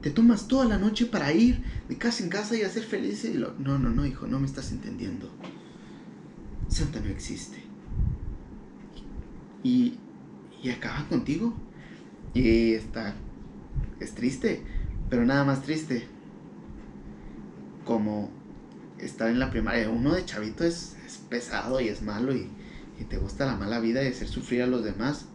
Te 0.00 0.10
tomas 0.10 0.46
toda 0.46 0.64
la 0.66 0.78
noche 0.78 1.06
para 1.06 1.32
ir 1.32 1.62
de 1.88 1.98
casa 1.98 2.22
en 2.22 2.30
casa 2.30 2.56
y 2.56 2.62
hacer 2.62 2.86
lo... 3.34 3.52
No, 3.58 3.78
no, 3.78 3.90
no, 3.90 4.06
hijo, 4.06 4.28
no 4.28 4.38
me 4.38 4.46
estás 4.46 4.70
entendiendo. 4.70 5.28
Santa 6.68 7.00
no 7.00 7.08
existe. 7.08 7.58
Y, 9.64 9.98
y 10.62 10.70
acaba 10.70 11.08
contigo. 11.08 11.54
Y 12.34 12.74
está. 12.74 13.14
Es 13.98 14.14
triste, 14.14 14.62
pero 15.10 15.24
nada 15.24 15.44
más 15.44 15.62
triste. 15.62 16.06
Como 17.84 18.30
estar 18.98 19.28
en 19.28 19.40
la 19.40 19.50
primaria. 19.50 19.90
Uno 19.90 20.14
de 20.14 20.24
chavito 20.24 20.64
es, 20.64 20.96
es 21.04 21.16
pesado 21.16 21.80
y 21.80 21.88
es 21.88 22.02
malo 22.02 22.34
y, 22.34 22.48
y 23.02 23.04
te 23.04 23.18
gusta 23.18 23.46
la 23.46 23.56
mala 23.56 23.80
vida 23.80 24.02
y 24.02 24.08
hacer 24.08 24.28
sufrir 24.28 24.62
a 24.62 24.66
los 24.66 24.84
demás. 24.84 25.26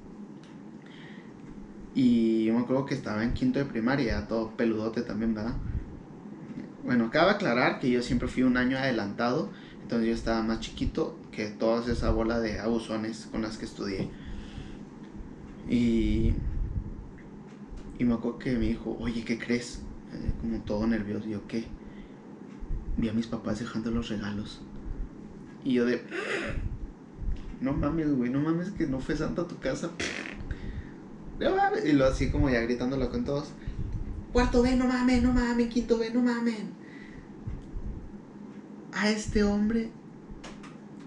Y 1.93 2.45
yo 2.45 2.53
me 2.53 2.61
acuerdo 2.61 2.85
que 2.85 2.93
estaba 2.93 3.23
en 3.23 3.33
quinto 3.33 3.59
de 3.59 3.65
primaria, 3.65 4.27
todo 4.27 4.55
peludote 4.55 5.01
también, 5.01 5.33
¿verdad? 5.33 5.55
Bueno, 6.83 7.11
cabe 7.11 7.31
aclarar 7.31 7.79
que 7.79 7.91
yo 7.91 8.01
siempre 8.01 8.27
fui 8.27 8.43
un 8.43 8.55
año 8.55 8.77
adelantado, 8.77 9.51
entonces 9.81 10.07
yo 10.07 10.13
estaba 10.13 10.41
más 10.43 10.61
chiquito 10.61 11.17
que 11.31 11.47
toda 11.47 11.91
esa 11.91 12.11
bola 12.11 12.39
de 12.39 12.59
abusones 12.59 13.27
con 13.31 13.41
las 13.41 13.57
que 13.57 13.65
estudié. 13.65 14.09
Y, 15.69 16.33
y 17.99 18.03
me 18.05 18.13
acuerdo 18.13 18.39
que 18.39 18.53
me 18.53 18.67
dijo, 18.67 18.95
oye, 18.99 19.23
¿qué 19.25 19.37
crees? 19.37 19.81
Eh, 20.13 20.31
como 20.39 20.59
todo 20.59 20.87
nervioso, 20.87 21.27
yo, 21.27 21.45
¿qué? 21.47 21.65
Vi 22.95 23.09
a 23.09 23.13
mis 23.13 23.27
papás 23.27 23.59
dejando 23.59 23.91
los 23.91 24.07
regalos. 24.07 24.61
Y 25.65 25.73
yo 25.73 25.85
de, 25.85 26.01
no 27.61 27.73
mames, 27.73 28.15
güey, 28.15 28.29
no 28.29 28.39
mames 28.39 28.69
que 28.71 28.87
no 28.87 28.99
fue 28.99 29.15
Santa 29.15 29.47
tu 29.47 29.57
casa. 29.59 29.91
Y 31.85 31.91
lo 31.91 32.05
así 32.05 32.31
como 32.31 32.49
ya 32.49 32.61
gritándolo 32.61 33.11
con 33.11 33.23
todos. 33.23 33.49
Cuarto 34.33 34.63
B, 34.63 34.75
no 34.75 34.87
mames, 34.87 35.21
no 35.21 35.33
mames. 35.33 35.67
Quinto 35.67 35.97
B, 35.97 36.09
no 36.11 36.21
mames. 36.21 36.61
A 38.91 39.09
este 39.09 39.43
hombre 39.43 39.91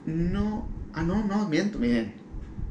no. 0.07 0.69
Ah, 0.95 1.03
no, 1.03 1.25
no, 1.25 1.49
miento, 1.49 1.79
miren. 1.79 2.15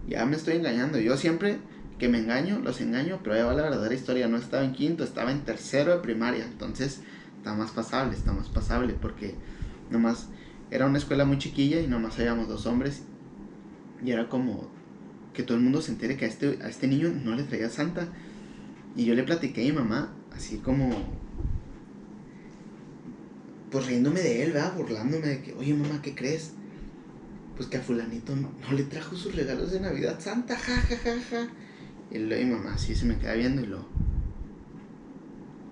Ya 0.07 0.25
me 0.25 0.35
estoy 0.35 0.55
engañando. 0.55 0.99
Yo 0.99 1.17
siempre 1.17 1.57
que 1.97 2.07
me 2.07 2.19
engaño, 2.19 2.59
los 2.59 2.79
engaño, 2.81 3.19
pero 3.23 3.35
ya 3.35 3.45
va 3.45 3.53
la 3.53 3.63
verdadera 3.63 3.93
historia. 3.93 4.27
No 4.27 4.37
estaba 4.37 4.63
en 4.63 4.73
quinto, 4.73 5.03
estaba 5.03 5.31
en 5.31 5.41
tercero 5.41 5.91
de 5.91 5.99
primaria. 5.99 6.45
Entonces 6.45 7.01
está 7.37 7.53
más 7.53 7.71
pasable, 7.71 8.15
está 8.15 8.31
más 8.31 8.47
pasable 8.47 8.93
porque 8.93 9.35
nomás 9.89 10.27
era 10.71 10.85
una 10.85 10.97
escuela 10.97 11.25
muy 11.25 11.37
chiquilla 11.37 11.81
y 11.81 11.87
nomás 11.87 12.17
habíamos 12.19 12.47
dos 12.47 12.65
hombres. 12.65 13.03
Y 14.03 14.11
era 14.11 14.29
como 14.29 14.69
que 15.33 15.43
todo 15.43 15.57
el 15.57 15.63
mundo 15.63 15.81
se 15.81 15.91
entere 15.91 16.17
que 16.17 16.25
a 16.25 16.27
este, 16.27 16.59
a 16.61 16.69
este 16.69 16.87
niño 16.87 17.09
no 17.09 17.35
le 17.35 17.43
traía 17.43 17.69
santa. 17.69 18.07
Y 18.95 19.05
yo 19.05 19.15
le 19.15 19.23
platiqué 19.23 19.61
a 19.61 19.65
mi 19.65 19.71
mamá, 19.73 20.13
así 20.33 20.57
como 20.57 20.89
pues 23.71 23.85
riéndome 23.85 24.21
de 24.21 24.43
él, 24.43 24.53
¿verdad? 24.53 24.75
Burlándome 24.75 25.27
de 25.27 25.41
que, 25.41 25.53
oye 25.53 25.73
mamá, 25.73 26.01
¿qué 26.01 26.15
crees? 26.15 26.51
Pues 27.55 27.69
que 27.69 27.77
a 27.77 27.81
fulanito 27.81 28.35
no, 28.35 28.51
le 28.73 28.83
trajo 28.83 29.15
sus 29.15 29.35
regalos 29.35 29.71
de 29.71 29.79
Navidad 29.79 30.19
Santa, 30.19 30.57
ja, 30.57 30.75
ja, 30.75 30.97
ja, 30.97 31.15
ja. 31.29 31.47
Y 32.11 32.17
luego 32.19 32.43
mi 32.45 32.51
mamá 32.51 32.73
así 32.73 32.95
se 32.95 33.05
me 33.05 33.17
queda 33.17 33.33
viendo 33.33 33.61
y 33.61 33.67
lo... 33.67 33.85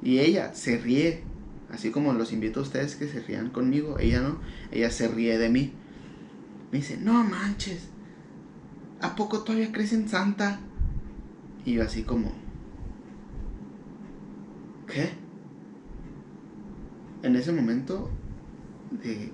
Y 0.03 0.19
ella 0.19 0.53
se 0.53 0.77
ríe, 0.77 1.23
así 1.71 1.89
como 1.89 2.13
los 2.13 2.31
invito 2.31 2.59
a 2.59 2.63
ustedes 2.63 2.95
que 2.95 3.07
se 3.07 3.21
rían 3.21 3.49
conmigo, 3.49 3.97
ella 3.99 4.21
no, 4.21 4.39
ella 4.71 4.91
se 4.91 5.07
ríe 5.07 5.37
de 5.37 5.49
mí. 5.49 5.73
Me 6.71 6.79
dice, 6.79 6.97
no 6.97 7.23
manches, 7.23 7.87
¿a 9.01 9.15
poco 9.15 9.43
todavía 9.43 9.71
crees 9.71 9.93
en 9.93 10.09
Santa? 10.09 10.59
Y 11.65 11.79
así 11.79 12.03
como, 12.03 12.31
¿qué? 14.87 15.27
en 17.23 17.35
ese 17.35 17.51
momento 17.51 18.09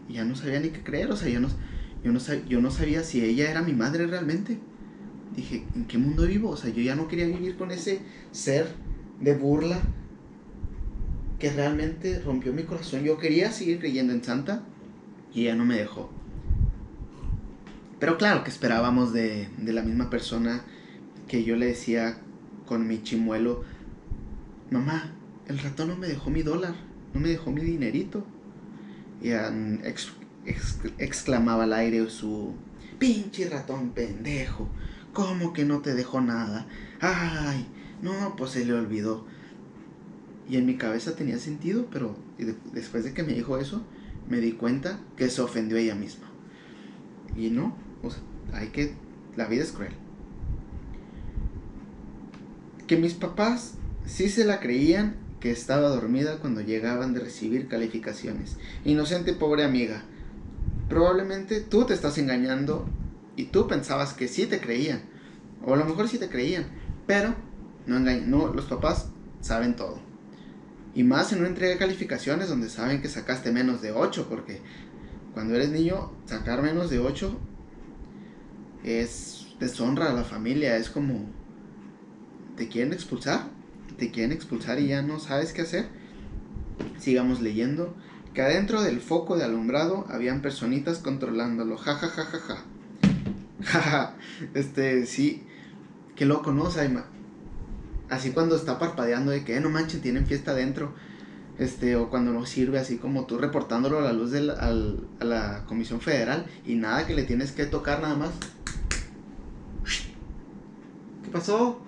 ya 0.10 0.26
no 0.26 0.36
sabía 0.36 0.60
ni 0.60 0.70
qué 0.70 0.82
creer, 0.84 1.12
o 1.12 1.16
sea, 1.16 1.30
yo 1.30 1.40
no, 1.40 1.48
yo, 2.04 2.12
no 2.12 2.20
yo 2.48 2.62
no 2.62 2.72
sabía 2.72 3.04
si 3.04 3.24
ella 3.24 3.50
era 3.50 3.62
mi 3.62 3.74
madre 3.74 4.08
realmente. 4.08 4.60
Dije, 5.36 5.66
¿en 5.76 5.86
qué 5.86 5.98
mundo 5.98 6.28
vivo? 6.28 6.50
O 6.50 6.58
sea, 6.58 6.72
yo 6.72 6.82
ya 6.82 6.96
no 6.96 7.08
quería 7.08 7.26
vivir 7.26 7.56
con 7.56 7.72
ese 7.72 8.02
ser 8.32 8.68
de 9.20 9.36
burla 9.36 9.80
que 11.40 11.52
realmente 11.52 12.20
rompió 12.20 12.54
mi 12.54 12.64
corazón. 12.64 13.04
Yo 13.04 13.18
quería 13.18 13.52
seguir 13.52 13.80
creyendo 13.80 14.14
en 14.14 14.24
Santa 14.24 14.64
y 15.34 15.44
ella 15.44 15.56
no 15.56 15.66
me 15.66 15.78
dejó. 15.78 16.10
Pero 18.04 18.18
claro 18.18 18.44
que 18.44 18.50
esperábamos 18.50 19.14
de, 19.14 19.48
de 19.58 19.72
la 19.72 19.82
misma 19.82 20.10
persona 20.10 20.62
que 21.30 21.46
yo 21.46 21.56
le 21.56 21.68
decía 21.68 22.18
con 22.66 22.86
mi 22.86 23.02
chimuelo, 23.02 23.64
mamá, 24.70 25.14
el 25.48 25.58
ratón 25.58 25.88
no 25.88 25.96
me 25.96 26.08
dejó 26.08 26.30
mi 26.30 26.44
dólar 26.44 26.76
no 27.14 27.22
me 27.22 27.30
dejó 27.30 27.50
mi 27.52 27.62
dinerito. 27.62 28.26
Y 29.22 29.30
exclamaba 30.98 31.64
al 31.64 31.72
aire 31.72 32.10
su 32.10 32.56
pinche 33.00 33.50
ratón 33.50 33.92
pendejo. 33.92 34.68
¿Cómo 35.14 35.54
que 35.54 35.64
no 35.64 35.80
te 35.80 35.94
dejó 35.94 36.20
nada? 36.20 36.68
Ay, 37.00 37.66
no, 38.02 38.36
pues 38.36 38.52
se 38.52 38.66
le 38.66 38.74
olvidó. 38.74 39.26
Y 40.50 40.58
en 40.58 40.66
mi 40.66 40.76
cabeza 40.76 41.16
tenía 41.16 41.38
sentido, 41.38 41.88
pero 41.90 42.18
después 42.74 43.06
de 43.06 43.14
que 43.14 43.24
me 43.24 43.32
dijo 43.32 43.60
eso, 43.60 43.82
me 44.28 44.42
di 44.42 44.52
cuenta 44.52 45.00
que 45.16 45.30
se 45.30 45.42
ofendió 45.42 45.78
ella 45.78 45.96
misma. 45.96 46.28
Y 47.38 47.50
no, 47.50 47.78
o 48.04 48.12
sea, 48.12 48.22
hay 48.54 48.68
que. 48.68 48.94
La 49.36 49.48
vida 49.48 49.64
es 49.64 49.72
cruel. 49.72 49.94
Que 52.86 52.98
mis 52.98 53.14
papás 53.14 53.76
sí 54.06 54.30
se 54.30 54.46
la 54.46 54.60
creían 54.60 55.16
que 55.40 55.52
estaba 55.52 55.90
dormida 55.90 56.38
cuando 56.38 56.62
llegaban 56.62 57.14
de 57.14 57.22
recibir 57.22 57.68
calificaciones. 57.68 58.58
Inocente 58.86 59.34
pobre 59.34 59.64
amiga. 59.64 60.04
Probablemente 60.88 61.62
tú 61.62 61.86
te 61.86 61.94
estás 61.94 62.18
engañando 62.18 62.86
y 63.36 63.46
tú 63.46 63.68
pensabas 63.68 64.14
que 64.14 64.28
sí 64.28 64.46
te 64.46 64.60
creían. 64.60 65.02
O 65.66 65.74
a 65.74 65.78
lo 65.78 65.86
mejor 65.86 66.08
sí 66.08 66.20
te 66.20 66.30
creían. 66.30 66.66
Pero 67.08 67.34
no 67.88 67.98
engañan. 67.98 68.30
No, 68.30 68.54
los 68.54 68.66
papás 68.66 69.10
saben 69.42 69.76
todo. 69.76 69.98
Y 70.94 71.04
más 71.04 71.34
en 71.34 71.40
una 71.40 71.48
entrega 71.48 71.74
de 71.74 71.80
calificaciones 71.80 72.50
donde 72.50 72.70
saben 72.70 73.02
que 73.02 73.10
sacaste 73.10 73.52
menos 73.52 73.82
de 73.82 73.92
8. 73.92 74.28
Porque 74.30 74.62
cuando 75.34 75.56
eres 75.56 75.72
niño, 75.72 76.12
sacar 76.26 76.62
menos 76.62 76.92
de 76.92 77.00
8 77.00 77.40
es 78.84 79.48
deshonra 79.60 80.10
a 80.10 80.14
la 80.14 80.24
familia. 80.24 80.78
Es 80.78 80.90
como... 80.90 81.26
¿Te 82.58 82.68
quieren 82.68 82.94
expulsar? 82.94 83.48
te 83.98 84.12
quieren 84.12 84.32
expulsar 84.32 84.80
y 84.80 84.88
ya 84.88 85.02
no 85.02 85.20
sabes 85.20 85.54
qué 85.54 85.62
hacer, 85.62 85.88
sigamos 87.00 87.42
leyendo. 87.42 87.96
Que 88.34 88.42
adentro 88.42 88.82
del 88.82 89.00
foco 89.00 89.38
de 89.38 89.44
alumbrado 89.44 90.08
habían 90.10 90.42
personitas 90.42 90.98
controlándolo. 90.98 91.78
Ja, 91.78 91.96
ja, 91.96 92.08
ja, 92.08 92.24
ja, 92.26 92.40
ja. 92.40 92.64
Ja, 93.64 94.16
este, 94.56 95.06
sí. 95.06 95.44
Qué 96.16 96.26
loco, 96.26 96.52
¿no? 96.52 96.64
O 96.64 96.72
sea, 96.72 96.90
así 98.10 98.32
cuando 98.32 98.56
está 98.56 98.80
parpadeando 98.80 99.32
de 99.32 99.44
que, 99.44 99.56
eh, 99.56 99.60
no 99.60 99.70
manchen, 99.70 100.02
tienen 100.02 100.26
fiesta 100.26 100.52
adentro. 100.52 100.94
Este, 101.60 101.96
o 101.96 102.10
cuando 102.10 102.34
no 102.34 102.48
sirve, 102.48 102.80
así 102.80 102.98
como 102.98 103.28
tú 103.28 103.38
reportándolo 103.38 104.00
a 104.00 104.02
la 104.02 104.14
luz 104.14 104.32
de 104.32 104.52
a 104.52 105.24
la 105.24 105.66
Comisión 105.68 106.02
Federal 106.02 106.48
y 106.66 106.74
nada 106.74 107.06
que 107.06 107.14
le 107.14 107.24
tienes 107.24 107.52
que 107.52 107.68
tocar 107.68 108.02
nada 108.02 108.16
más. 108.16 108.32
¿Qué 111.34 111.40
pasó? 111.40 111.80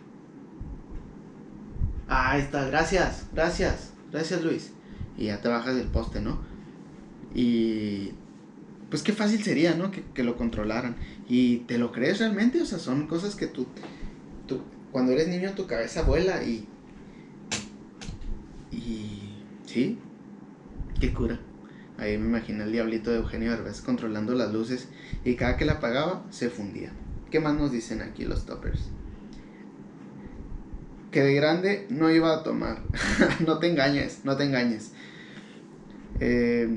Ah, 2.08 2.32
ahí 2.32 2.42
está, 2.42 2.66
gracias, 2.66 3.28
gracias, 3.32 3.94
gracias 4.12 4.42
Luis. 4.42 4.72
Y 5.20 5.26
ya 5.26 5.40
te 5.40 5.50
bajas 5.50 5.76
del 5.76 5.86
poste, 5.86 6.20
¿no? 6.20 6.40
Y 7.36 8.14
pues 8.90 9.04
qué 9.04 9.14
fácil 9.14 9.44
sería, 9.44 9.76
¿no? 9.76 9.92
Que, 9.92 10.24
lo 10.24 10.36
controlaran. 10.36 10.96
Y 11.30 11.58
te 11.58 11.78
lo 11.78 11.92
crees 11.92 12.18
realmente, 12.18 12.60
o 12.60 12.66
sea, 12.66 12.80
son 12.80 13.06
cosas 13.06 13.36
que 13.36 13.46
tú, 13.46 13.68
tú, 14.48 14.62
cuando 14.92 15.12
eres 15.12 15.28
niño 15.28 15.52
tu 15.52 15.68
cabeza 15.68 16.02
vuela 16.02 16.44
y... 16.44 16.68
Y... 18.72 19.44
¿Sí? 19.68 20.00
Qué 21.00 21.14
cura. 21.14 21.40
Ahí 22.00 22.18
me 22.18 22.26
imagino 22.26 22.64
el 22.64 22.72
diablito 22.72 23.12
de 23.12 23.18
Eugenio 23.18 23.54
Herbes 23.54 23.82
controlando 23.82 24.34
las 24.34 24.52
luces 24.52 24.90
y 25.24 25.36
cada 25.36 25.56
que 25.56 25.66
la 25.66 25.74
apagaba 25.74 26.26
se 26.32 26.50
fundía. 26.50 26.92
¿Qué 27.30 27.40
más 27.40 27.54
nos 27.54 27.72
dicen 27.72 28.02
aquí 28.02 28.26
los 28.26 28.48
toppers? 28.48 28.90
Que 31.16 31.24
de 31.24 31.34
grande 31.34 31.88
no 31.90 32.12
iba 32.12 32.36
a 32.36 32.44
tomar. 32.44 32.82
no 33.48 33.58
te 33.60 33.70
engañes, 33.70 34.20
no 34.26 34.36
te 34.36 34.44
engañes. 34.44 34.92
Eh, 36.20 36.68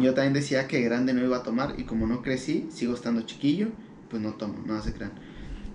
yo 0.00 0.14
también 0.14 0.32
decía 0.32 0.66
que 0.66 0.78
de 0.78 0.84
grande 0.84 1.12
no 1.12 1.22
iba 1.22 1.36
a 1.36 1.42
tomar 1.42 1.74
y 1.76 1.84
como 1.84 2.06
no 2.06 2.22
crecí, 2.22 2.66
sigo 2.72 2.94
estando 2.94 3.20
chiquillo, 3.26 3.68
pues 4.08 4.22
no 4.22 4.32
tomo, 4.32 4.64
no 4.64 4.80
se 4.80 4.94
crean. 4.94 5.12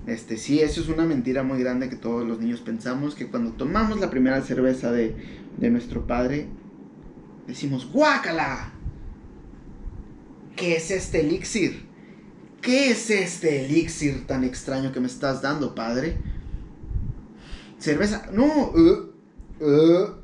Este, 0.07 0.37
sí, 0.37 0.61
eso 0.61 0.81
es 0.81 0.89
una 0.89 1.03
mentira 1.03 1.43
muy 1.43 1.59
grande 1.59 1.89
que 1.89 1.95
todos 1.95 2.27
los 2.27 2.39
niños 2.39 2.61
pensamos, 2.61 3.13
que 3.13 3.27
cuando 3.27 3.51
tomamos 3.51 3.99
la 3.99 4.09
primera 4.09 4.41
cerveza 4.41 4.91
de, 4.91 5.15
de 5.57 5.69
nuestro 5.69 6.07
padre, 6.07 6.47
decimos, 7.45 7.87
¡guácala! 7.91 8.73
¿Qué 10.55 10.75
es 10.75 10.89
este 10.89 11.21
elixir? 11.21 11.85
¿Qué 12.63 12.89
es 12.89 13.11
este 13.11 13.67
elixir 13.67 14.25
tan 14.25 14.43
extraño 14.43 14.91
que 14.91 14.99
me 14.99 15.05
estás 15.05 15.43
dando, 15.43 15.75
padre? 15.75 16.17
Cerveza. 17.79 18.27
No. 18.33 18.45
Uh, 18.45 19.65
uh. 19.65 20.15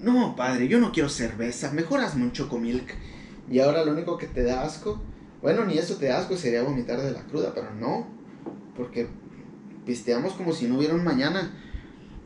No, 0.00 0.36
padre, 0.36 0.68
yo 0.68 0.78
no 0.78 0.92
quiero 0.92 1.08
cerveza. 1.08 1.72
Mejor 1.72 2.00
hazme 2.00 2.24
un 2.24 2.32
chocomilk. 2.32 2.92
Y 3.50 3.60
ahora 3.60 3.84
lo 3.84 3.92
único 3.92 4.18
que 4.18 4.26
te 4.26 4.42
da 4.42 4.62
asco. 4.62 5.00
Bueno, 5.40 5.64
ni 5.64 5.78
eso 5.78 5.96
te 5.96 6.06
da 6.06 6.18
asco, 6.18 6.36
sería 6.36 6.62
vomitar 6.62 7.00
de 7.00 7.12
la 7.12 7.22
cruda, 7.22 7.52
pero 7.54 7.74
no. 7.74 8.06
Porque 8.76 9.08
pisteamos 9.86 10.34
como 10.34 10.52
si 10.52 10.66
no 10.66 10.76
hubiera 10.76 10.94
un 10.94 11.04
mañana. 11.04 11.52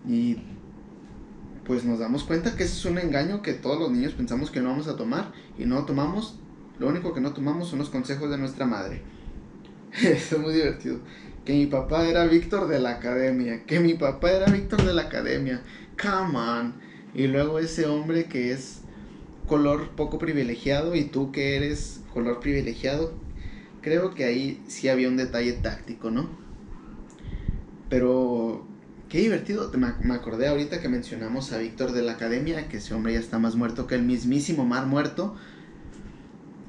Y 0.07 0.39
pues 1.65 1.85
nos 1.85 1.99
damos 1.99 2.25
cuenta 2.25 2.57
que 2.57 2.65
ese 2.65 2.75
es 2.75 2.85
un 2.85 2.99
engaño 2.99 3.43
que 3.43 3.53
todos 3.55 3.79
los 3.79 3.91
niños 3.91 4.13
pensamos 4.13 4.51
que 4.51 4.61
no 4.61 4.71
vamos 4.71 4.89
a 4.89 4.97
tomar. 4.97 5.33
Y 5.59 5.67
no 5.67 5.85
tomamos. 5.85 6.41
Lo 6.79 6.89
único 6.89 7.15
que 7.15 7.21
no 7.21 7.33
tomamos 7.33 7.69
son 7.69 7.79
los 7.79 7.91
consejos 7.91 8.31
de 8.31 8.39
nuestra 8.39 8.67
madre. 8.67 9.03
Eso 9.93 10.37
es 10.37 10.39
muy 10.39 10.53
divertido 10.53 11.01
que 11.47 11.53
mi 11.53 11.67
papá 11.67 12.07
era 12.09 12.27
Víctor 12.27 12.67
de 12.67 12.81
la 12.81 12.91
academia, 12.91 13.65
que 13.65 13.79
mi 13.79 13.95
papá 13.95 14.33
era 14.33 14.47
Víctor 14.47 14.83
de 14.85 14.93
la 14.93 15.03
academia, 15.03 15.63
come 15.99 16.37
on. 16.37 16.75
Y 17.15 17.29
luego 17.29 17.61
ese 17.61 17.87
hombre 17.87 18.25
que 18.25 18.51
es 18.51 18.81
color 19.47 19.91
poco 19.91 20.19
privilegiado 20.19 20.97
y 20.97 21.05
tú 21.05 21.31
que 21.31 21.57
eres 21.57 22.01
color 22.13 22.41
privilegiado, 22.41 23.15
creo 23.81 24.13
que 24.13 24.25
ahí 24.25 24.63
sí 24.67 24.89
había 24.89 25.09
un 25.09 25.17
detalle 25.17 25.53
táctico, 25.53 26.11
¿no? 26.11 26.29
Pero 27.89 28.67
qué 29.09 29.21
divertido, 29.21 29.71
me 30.03 30.15
acordé 30.15 30.49
ahorita 30.49 30.81
que 30.81 30.89
mencionamos 30.89 31.53
a 31.53 31.59
Víctor 31.59 31.93
de 31.93 32.03
la 32.03 32.13
academia, 32.13 32.69
que 32.69 32.79
ese 32.79 32.93
hombre 32.93 33.13
ya 33.13 33.21
está 33.21 33.39
más 33.39 33.55
muerto 33.55 33.87
que 33.87 33.95
el 33.95 34.03
mismísimo 34.03 34.65
mar 34.65 34.87
muerto. 34.87 35.37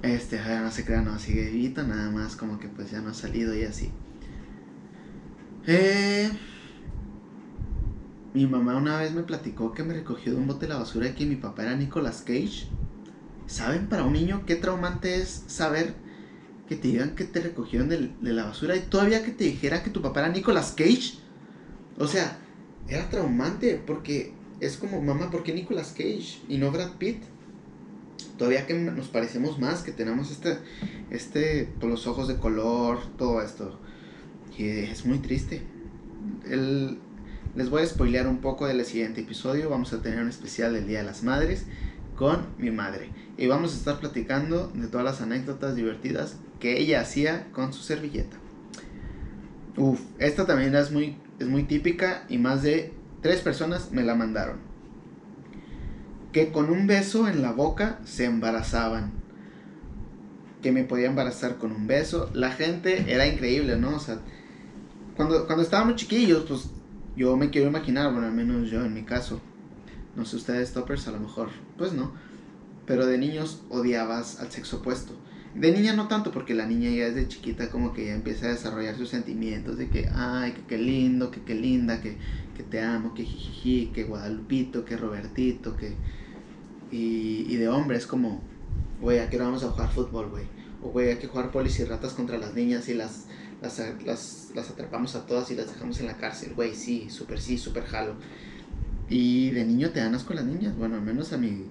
Este, 0.03 0.37
ya 0.37 0.61
no 0.61 0.71
se 0.71 0.85
crea, 0.85 1.01
no, 1.01 1.17
sigue 1.17 1.49
vivito, 1.49 1.81
nada 1.81 2.11
más 2.11 2.35
como 2.35 2.59
que 2.59 2.67
pues 2.67 2.91
ya 2.91 3.01
no 3.01 3.09
ha 3.09 3.13
salido 3.15 3.55
y 3.57 3.63
así. 3.63 3.91
Eh, 5.69 6.29
mi 8.33 8.47
mamá 8.47 8.77
una 8.77 8.97
vez 8.99 9.11
me 9.11 9.23
platicó 9.23 9.73
que 9.73 9.83
me 9.83 9.93
recogió 9.93 10.31
de 10.31 10.37
un 10.37 10.47
bote 10.47 10.65
de 10.65 10.73
la 10.73 10.79
basura 10.79 11.09
y 11.09 11.13
que 11.13 11.25
mi 11.25 11.35
papá 11.35 11.63
era 11.63 11.75
Nicolas 11.75 12.21
Cage. 12.21 12.67
¿Saben 13.47 13.87
para 13.87 14.03
un 14.03 14.13
niño 14.13 14.43
qué 14.45 14.55
traumante 14.55 15.17
es 15.17 15.43
saber 15.47 15.93
que 16.69 16.77
te 16.77 16.87
digan 16.87 17.15
que 17.15 17.25
te 17.25 17.41
recogieron 17.41 17.89
de 17.89 18.11
la 18.21 18.45
basura 18.45 18.77
y 18.77 18.81
todavía 18.81 19.23
que 19.23 19.31
te 19.31 19.43
dijera 19.43 19.83
que 19.83 19.89
tu 19.89 20.01
papá 20.01 20.21
era 20.21 20.29
Nicolas 20.29 20.71
Cage. 20.71 21.15
O 21.97 22.07
sea, 22.07 22.37
era 22.87 23.09
traumante 23.09 23.81
porque 23.85 24.33
es 24.61 24.77
como, 24.77 25.01
mamá, 25.01 25.29
¿por 25.29 25.43
qué 25.43 25.53
Nicolas 25.53 25.91
Cage 25.91 26.39
y 26.47 26.57
no 26.57 26.71
Brad 26.71 26.93
Pitt? 26.97 27.23
Todavía 28.37 28.67
que 28.67 28.73
nos 28.73 29.07
parecemos 29.07 29.59
más, 29.59 29.81
que 29.81 29.91
tenemos 29.91 30.31
este, 30.31 30.59
este, 31.09 31.65
por 31.65 31.79
pues, 31.79 31.91
los 31.91 32.07
ojos 32.07 32.27
de 32.29 32.37
color, 32.37 32.99
todo 33.17 33.41
esto. 33.41 33.79
Y 34.57 34.69
es 34.69 35.05
muy 35.05 35.19
triste. 35.19 35.61
Les 37.55 37.69
voy 37.69 37.83
a 37.83 37.85
spoilear 37.85 38.27
un 38.27 38.39
poco 38.39 38.65
del 38.65 38.83
siguiente 38.85 39.21
episodio. 39.21 39.69
Vamos 39.69 39.93
a 39.93 40.01
tener 40.01 40.19
un 40.19 40.29
especial 40.29 40.73
del 40.73 40.87
Día 40.87 40.99
de 40.99 41.05
las 41.05 41.23
Madres 41.23 41.65
con 42.15 42.47
mi 42.57 42.71
madre. 42.71 43.11
Y 43.37 43.45
vamos 43.45 43.73
a 43.73 43.77
estar 43.77 43.99
platicando 43.99 44.69
de 44.73 44.87
todas 44.87 45.05
las 45.05 45.21
anécdotas 45.21 45.75
divertidas 45.75 46.37
que 46.59 46.79
ella 46.79 47.01
hacía 47.01 47.51
con 47.51 47.71
su 47.71 47.83
servilleta. 47.83 48.37
Uf, 49.77 50.01
esta 50.17 50.47
también 50.47 50.73
es 50.73 50.91
muy, 50.91 51.17
es 51.37 51.47
muy 51.47 51.63
típica 51.63 52.25
y 52.27 52.39
más 52.39 52.63
de 52.63 52.93
tres 53.21 53.41
personas 53.41 53.91
me 53.91 54.01
la 54.01 54.15
mandaron. 54.15 54.57
Que 56.31 56.51
con 56.51 56.71
un 56.71 56.87
beso 56.87 57.27
en 57.27 57.43
la 57.43 57.51
boca 57.51 57.99
se 58.05 58.25
embarazaban. 58.25 59.11
Que 60.63 60.71
me 60.71 60.83
podía 60.83 61.05
embarazar 61.05 61.57
con 61.57 61.71
un 61.71 61.85
beso. 61.85 62.31
La 62.33 62.51
gente 62.51 63.13
era 63.13 63.27
increíble, 63.27 63.77
¿no? 63.77 63.95
O 63.95 63.99
sea, 63.99 64.17
cuando, 65.17 65.45
cuando 65.47 65.63
estábamos 65.63 65.95
chiquillos, 65.95 66.45
pues 66.47 66.69
yo 67.17 67.35
me 67.35 67.49
quiero 67.49 67.67
imaginar, 67.67 68.11
bueno, 68.11 68.27
al 68.27 68.33
menos 68.33 68.69
yo 68.69 68.85
en 68.85 68.93
mi 68.93 69.03
caso. 69.03 69.41
No 70.15 70.25
sé 70.25 70.35
ustedes, 70.35 70.71
toppers, 70.73 71.07
a 71.07 71.11
lo 71.11 71.19
mejor, 71.19 71.49
pues 71.77 71.93
no. 71.93 72.13
Pero 72.85 73.05
de 73.05 73.17
niños 73.17 73.63
odiabas 73.69 74.39
al 74.39 74.51
sexo 74.51 74.77
opuesto. 74.77 75.13
De 75.55 75.71
niña 75.71 75.93
no 75.93 76.07
tanto, 76.07 76.31
porque 76.31 76.53
la 76.53 76.67
niña 76.67 76.91
ya 76.91 77.05
desde 77.05 77.27
chiquita 77.27 77.69
como 77.71 77.93
que 77.93 78.05
ya 78.05 78.13
empieza 78.13 78.45
a 78.45 78.49
desarrollar 78.49 78.95
sus 78.95 79.09
sentimientos 79.09 79.77
de 79.77 79.89
que, 79.89 80.07
ay, 80.13 80.51
que 80.51 80.61
qué 80.61 80.77
lindo, 80.77 81.31
que 81.31 81.41
qué 81.41 81.55
linda, 81.55 81.99
que, 81.99 82.17
que 82.55 82.63
te 82.63 82.79
amo, 82.81 83.15
que 83.15 83.23
jijiji, 83.23 83.87
que 83.87 84.03
Guadalupito, 84.03 84.85
que 84.85 84.97
Robertito, 84.97 85.75
que... 85.75 85.95
Y, 86.91 87.45
y 87.49 87.55
de 87.57 87.67
hombre 87.67 87.97
es 87.97 88.05
como, 88.05 88.41
güey, 89.01 89.19
¿a 89.19 89.29
qué 89.29 89.37
vamos 89.37 89.63
a 89.63 89.69
jugar 89.69 89.91
fútbol, 89.91 90.29
güey? 90.29 90.45
O, 90.83 90.89
güey, 90.89 91.09
hay 91.09 91.17
que 91.17 91.27
jugar 91.27 91.51
polis 91.51 91.79
y 91.79 91.85
ratas 91.85 92.13
contra 92.13 92.37
las 92.37 92.53
niñas 92.53 92.87
y 92.87 92.93
las, 92.93 93.26
las, 93.61 93.81
las, 94.05 94.51
las 94.55 94.69
atrapamos 94.69 95.15
a 95.15 95.25
todas 95.25 95.49
y 95.51 95.55
las 95.55 95.67
dejamos 95.67 95.99
en 95.99 96.07
la 96.07 96.17
cárcel. 96.17 96.53
Güey, 96.55 96.75
sí, 96.75 97.09
súper 97.09 97.39
sí, 97.39 97.57
súper 97.57 97.85
jalo. 97.85 98.15
Y 99.09 99.51
de 99.51 99.65
niño 99.65 99.91
te 99.91 99.99
dan 99.99 100.15
asco 100.15 100.33
las 100.33 100.45
niñas. 100.45 100.77
Bueno, 100.77 100.95
al 100.95 101.01
menos 101.01 101.33
a 101.33 101.37
mí 101.37 101.65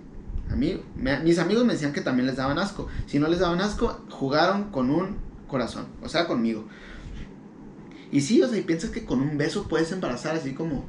a 0.50 0.54
mí, 0.54 0.80
mis 1.24 1.38
amigos 1.38 1.64
me 1.64 1.72
decían 1.72 1.92
que 1.92 2.00
también 2.00 2.26
les 2.26 2.36
daban 2.36 2.58
asco. 2.58 2.88
Si 3.06 3.18
no 3.18 3.28
les 3.28 3.40
daban 3.40 3.60
asco, 3.60 4.00
jugaron 4.10 4.70
con 4.70 4.90
un 4.90 5.16
corazón, 5.48 5.86
o 6.02 6.08
sea, 6.08 6.26
conmigo. 6.26 6.64
Y 8.12 8.20
sí, 8.20 8.40
o 8.42 8.48
sea, 8.48 8.58
y 8.58 8.62
piensas 8.62 8.90
que 8.90 9.04
con 9.04 9.20
un 9.20 9.36
beso 9.36 9.66
puedes 9.68 9.90
embarazar 9.90 10.36
así 10.36 10.54
como... 10.54 10.84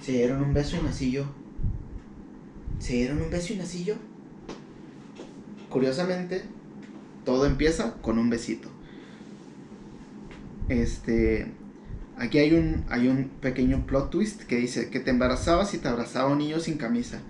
Se 0.00 0.12
dieron 0.12 0.42
un 0.42 0.54
beso 0.54 0.76
y 0.76 0.82
nací 0.82 1.10
yo. 1.10 1.24
Se 2.78 2.94
dieron 2.94 3.22
un 3.22 3.30
beso 3.30 3.52
y 3.52 3.56
nací 3.56 3.84
yo. 3.84 3.94
Curiosamente, 5.76 6.40
todo 7.26 7.44
empieza 7.44 7.96
con 8.00 8.18
un 8.18 8.30
besito. 8.30 8.70
Este, 10.70 11.52
Aquí 12.16 12.38
hay 12.38 12.54
un, 12.54 12.86
hay 12.88 13.08
un 13.08 13.28
pequeño 13.42 13.84
plot 13.86 14.08
twist 14.08 14.44
que 14.44 14.56
dice 14.56 14.88
que 14.88 15.00
te 15.00 15.10
embarazabas 15.10 15.74
y 15.74 15.78
te 15.78 15.88
abrazaba 15.88 16.30
un 16.32 16.38
niño 16.38 16.60
sin 16.60 16.78
camisa. 16.78 17.20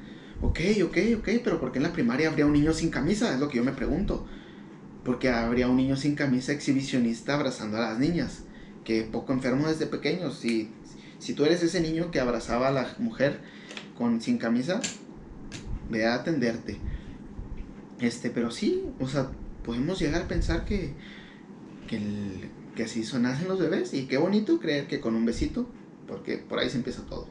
Ok, 0.42 0.60
ok, 0.84 0.96
ok, 1.18 1.28
pero 1.42 1.58
¿por 1.58 1.72
qué 1.72 1.78
en 1.80 1.82
la 1.82 1.92
primaria 1.92 2.28
habría 2.28 2.46
un 2.46 2.52
niño 2.52 2.72
sin 2.72 2.90
camisa? 2.90 3.34
Es 3.34 3.40
lo 3.40 3.48
que 3.48 3.56
yo 3.56 3.64
me 3.64 3.72
pregunto. 3.72 4.24
Porque 5.04 5.28
habría 5.28 5.66
un 5.66 5.76
niño 5.76 5.96
sin 5.96 6.14
camisa 6.14 6.52
exhibicionista 6.52 7.34
abrazando 7.34 7.78
a 7.78 7.80
las 7.80 7.98
niñas. 7.98 8.44
Que 8.84 9.02
poco 9.02 9.32
enfermo 9.32 9.66
desde 9.66 9.86
pequeños. 9.86 10.38
Si, 10.38 10.70
si 11.18 11.34
tú 11.34 11.44
eres 11.44 11.64
ese 11.64 11.80
niño 11.80 12.12
que 12.12 12.20
abrazaba 12.20 12.68
a 12.68 12.70
la 12.70 12.94
mujer 13.00 13.40
con, 13.98 14.20
sin 14.20 14.38
camisa, 14.38 14.80
ve 15.90 16.06
a 16.06 16.14
atenderte. 16.14 16.78
Este, 18.00 18.30
pero 18.30 18.50
sí, 18.50 18.84
o 19.00 19.08
sea, 19.08 19.30
podemos 19.64 19.98
llegar 19.98 20.22
a 20.22 20.28
pensar 20.28 20.64
que, 20.64 20.92
que 21.88 21.98
que 22.76 22.84
así 22.84 23.02
son, 23.02 23.22
nacen 23.22 23.48
los 23.48 23.58
bebés 23.58 23.92
y 23.92 24.06
qué 24.06 24.18
bonito 24.18 24.60
creer 24.60 24.86
que 24.86 25.00
con 25.00 25.16
un 25.16 25.24
besito, 25.24 25.66
porque 26.06 26.36
por 26.36 26.60
ahí 26.60 26.70
se 26.70 26.76
empieza 26.76 27.02
todo. 27.06 27.26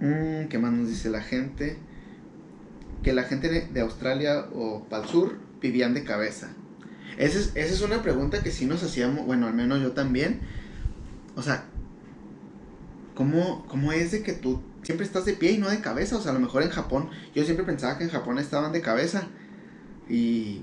Mm, 0.00 0.46
¿Qué 0.48 0.58
más 0.58 0.72
nos 0.72 0.88
dice 0.88 1.10
la 1.10 1.20
gente? 1.20 1.76
Que 3.02 3.12
la 3.12 3.24
gente 3.24 3.48
de, 3.48 3.80
Australia 3.80 4.46
o 4.54 4.84
para 4.88 5.06
sur 5.06 5.38
vivían 5.60 5.92
de 5.92 6.04
cabeza. 6.04 6.48
Esa 7.18 7.38
es, 7.38 7.52
esa 7.54 7.74
es 7.74 7.82
una 7.82 8.02
pregunta 8.02 8.42
que 8.42 8.50
sí 8.50 8.66
nos 8.66 8.82
hacíamos, 8.82 9.26
bueno, 9.26 9.46
al 9.46 9.54
menos 9.54 9.82
yo 9.82 9.92
también. 9.92 10.40
O 11.34 11.42
sea, 11.42 11.64
¿cómo, 13.14 13.66
¿cómo 13.68 13.92
es 13.92 14.12
de 14.12 14.22
que 14.22 14.32
tú 14.32 14.60
siempre 14.86 15.04
estás 15.04 15.24
de 15.24 15.32
pie 15.32 15.50
y 15.50 15.58
no 15.58 15.68
de 15.68 15.80
cabeza? 15.80 16.16
O 16.16 16.20
sea, 16.20 16.30
a 16.30 16.34
lo 16.34 16.38
mejor 16.38 16.62
en 16.62 16.70
Japón, 16.70 17.10
yo 17.34 17.42
siempre 17.42 17.66
pensaba 17.66 17.98
que 17.98 18.04
en 18.04 18.10
Japón 18.10 18.38
estaban 18.38 18.70
de 18.70 18.80
cabeza. 18.80 19.26
Y 20.08 20.62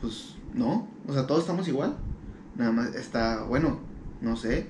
pues 0.00 0.36
no, 0.54 0.88
o 1.08 1.12
sea, 1.12 1.26
todos 1.26 1.40
estamos 1.40 1.66
igual. 1.66 1.96
Nada 2.54 2.70
más 2.70 2.94
está, 2.94 3.42
bueno, 3.42 3.80
no 4.20 4.36
sé. 4.36 4.66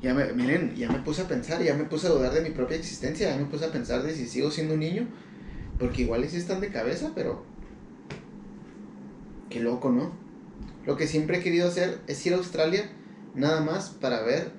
Ya 0.00 0.14
me, 0.14 0.32
miren, 0.34 0.76
ya 0.76 0.88
me 0.88 1.00
puse 1.00 1.22
a 1.22 1.26
pensar, 1.26 1.60
ya 1.64 1.74
me 1.74 1.82
puse 1.82 2.06
a 2.06 2.10
dudar 2.10 2.32
de 2.32 2.42
mi 2.42 2.50
propia 2.50 2.76
existencia, 2.76 3.28
ya 3.28 3.36
me 3.36 3.46
puse 3.46 3.64
a 3.64 3.72
pensar 3.72 4.04
de 4.04 4.14
si 4.14 4.28
sigo 4.28 4.52
siendo 4.52 4.74
un 4.74 4.80
niño, 4.80 5.08
porque 5.80 6.02
igual 6.02 6.24
sí 6.28 6.36
están 6.36 6.60
de 6.60 6.70
cabeza, 6.70 7.10
pero 7.12 7.44
qué 9.50 9.58
loco, 9.58 9.90
¿no? 9.90 10.12
Lo 10.86 10.96
que 10.96 11.08
siempre 11.08 11.38
he 11.38 11.42
querido 11.42 11.66
hacer 11.66 11.98
es 12.06 12.24
ir 12.24 12.34
a 12.34 12.36
Australia 12.36 12.88
nada 13.34 13.62
más 13.62 13.90
para 13.90 14.22
ver 14.22 14.52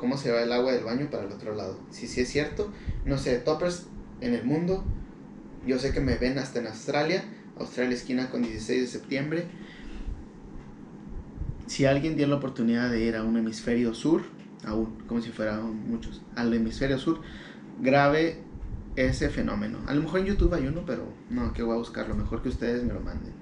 cómo 0.00 0.16
se 0.16 0.32
va 0.32 0.42
el 0.42 0.52
agua 0.52 0.72
del 0.72 0.84
baño 0.84 1.08
para 1.10 1.24
el 1.24 1.32
otro 1.32 1.54
lado. 1.54 1.78
Si 1.90 2.08
sí 2.08 2.22
es 2.22 2.28
cierto, 2.28 2.72
no 3.04 3.18
sé, 3.18 3.36
toppers 3.38 3.86
en 4.20 4.34
el 4.34 4.44
mundo, 4.44 4.84
yo 5.66 5.78
sé 5.78 5.92
que 5.92 6.00
me 6.00 6.16
ven 6.16 6.38
hasta 6.38 6.58
en 6.58 6.66
Australia, 6.66 7.22
Australia 7.58 7.94
esquina 7.94 8.30
con 8.30 8.42
16 8.42 8.80
de 8.80 8.86
septiembre. 8.86 9.44
Si 11.66 11.84
alguien 11.84 12.16
dio 12.16 12.26
la 12.26 12.36
oportunidad 12.36 12.90
de 12.90 13.00
ir 13.00 13.14
a 13.14 13.22
un 13.22 13.36
hemisferio 13.36 13.94
sur, 13.94 14.22
aún, 14.64 14.96
como 15.06 15.20
si 15.20 15.30
fueran 15.30 15.88
muchos, 15.88 16.22
al 16.34 16.52
hemisferio 16.52 16.98
sur, 16.98 17.20
grave 17.80 18.38
ese 18.96 19.28
fenómeno. 19.28 19.78
A 19.86 19.94
lo 19.94 20.02
mejor 20.02 20.20
en 20.20 20.26
YouTube 20.26 20.54
hay 20.54 20.66
uno, 20.66 20.82
pero 20.86 21.04
no, 21.28 21.52
que 21.52 21.62
voy 21.62 21.74
a 21.74 21.78
buscarlo, 21.78 22.14
mejor 22.14 22.42
que 22.42 22.48
ustedes 22.48 22.82
me 22.82 22.92
lo 22.92 23.00
manden. 23.00 23.32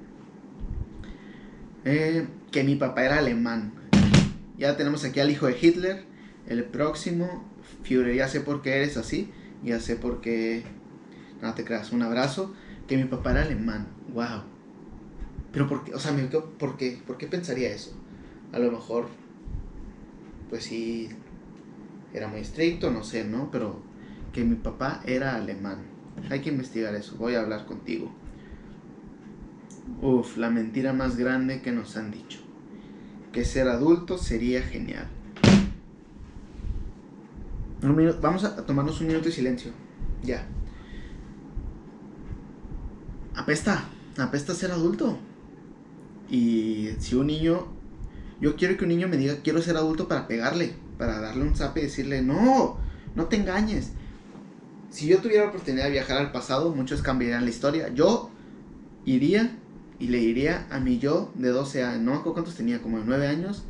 Eh, 1.84 2.26
que 2.50 2.64
mi 2.64 2.74
papá 2.76 3.04
era 3.04 3.18
alemán. 3.18 3.72
Ya 4.58 4.76
tenemos 4.76 5.04
aquí 5.04 5.20
al 5.20 5.30
hijo 5.30 5.46
de 5.46 5.56
Hitler, 5.60 6.04
el 6.48 6.64
próximo, 6.64 7.44
Führer, 7.82 8.16
ya 8.16 8.28
sé 8.28 8.40
por 8.40 8.62
qué 8.62 8.76
eres 8.76 8.96
así, 8.96 9.30
ya 9.62 9.80
sé 9.80 9.96
por 9.96 10.20
qué 10.20 10.64
no 11.42 11.54
te 11.54 11.64
creas, 11.64 11.92
un 11.92 12.02
abrazo, 12.02 12.54
que 12.86 12.96
mi 12.96 13.04
papá 13.04 13.32
era 13.32 13.42
alemán, 13.42 13.88
wow. 14.12 14.42
Pero 15.52 15.68
por 15.68 15.84
qué, 15.84 15.94
o 15.94 15.98
sea, 15.98 16.14
¿por 16.58 16.76
qué? 16.76 17.00
¿Por 17.06 17.18
qué 17.18 17.26
pensaría 17.26 17.70
eso? 17.70 17.92
A 18.52 18.58
lo 18.58 18.70
mejor, 18.70 19.08
pues 20.48 20.64
sí, 20.64 21.08
era 22.12 22.28
muy 22.28 22.40
estricto, 22.40 22.90
no 22.90 23.04
sé, 23.04 23.24
¿no? 23.24 23.50
Pero 23.50 23.80
que 24.32 24.44
mi 24.44 24.56
papá 24.56 25.02
era 25.06 25.36
alemán. 25.36 25.86
Hay 26.30 26.40
que 26.40 26.50
investigar 26.50 26.94
eso, 26.94 27.16
voy 27.16 27.34
a 27.34 27.40
hablar 27.40 27.66
contigo. 27.66 28.12
Uf, 30.02 30.36
la 30.36 30.50
mentira 30.50 30.92
más 30.92 31.16
grande 31.16 31.60
que 31.60 31.72
nos 31.72 31.96
han 31.96 32.10
dicho. 32.10 32.40
Que 33.32 33.44
ser 33.44 33.68
adulto 33.68 34.18
sería 34.18 34.62
genial. 34.62 35.08
Vamos 37.80 38.44
a 38.44 38.56
tomarnos 38.66 39.00
un 39.00 39.06
minuto 39.06 39.26
de 39.26 39.32
silencio. 39.32 39.72
Ya 40.22 40.46
apesta, 43.38 43.88
apesta 44.18 44.54
ser 44.54 44.72
adulto. 44.72 45.16
Y 46.28 46.90
si 46.98 47.14
un 47.14 47.28
niño, 47.28 47.68
yo 48.40 48.56
quiero 48.56 48.76
que 48.76 48.84
un 48.84 48.90
niño 48.90 49.08
me 49.08 49.16
diga, 49.16 49.36
quiero 49.42 49.62
ser 49.62 49.76
adulto 49.76 50.08
para 50.08 50.28
pegarle, 50.28 50.74
para 50.98 51.20
darle 51.20 51.44
un 51.44 51.56
zap 51.56 51.76
y 51.78 51.82
decirle, 51.82 52.20
no, 52.20 52.76
no 53.14 53.26
te 53.26 53.36
engañes. 53.36 53.92
Si 54.90 55.06
yo 55.06 55.18
tuviera 55.18 55.44
la 55.44 55.50
oportunidad 55.50 55.84
de 55.84 55.92
viajar 55.92 56.18
al 56.18 56.32
pasado, 56.32 56.74
muchos 56.74 57.00
cambiarían 57.00 57.44
la 57.44 57.50
historia. 57.50 57.88
Yo 57.94 58.30
iría 59.06 59.56
y 59.98 60.08
le 60.08 60.18
diría 60.18 60.66
a 60.70 60.80
mi 60.80 60.98
yo 60.98 61.32
de 61.34 61.48
12 61.48 61.84
años, 61.84 62.02
no 62.02 62.14
me 62.16 62.32
cuántos 62.32 62.54
tenía, 62.54 62.82
como 62.82 62.98
de 62.98 63.04
9 63.06 63.26
años, 63.28 63.64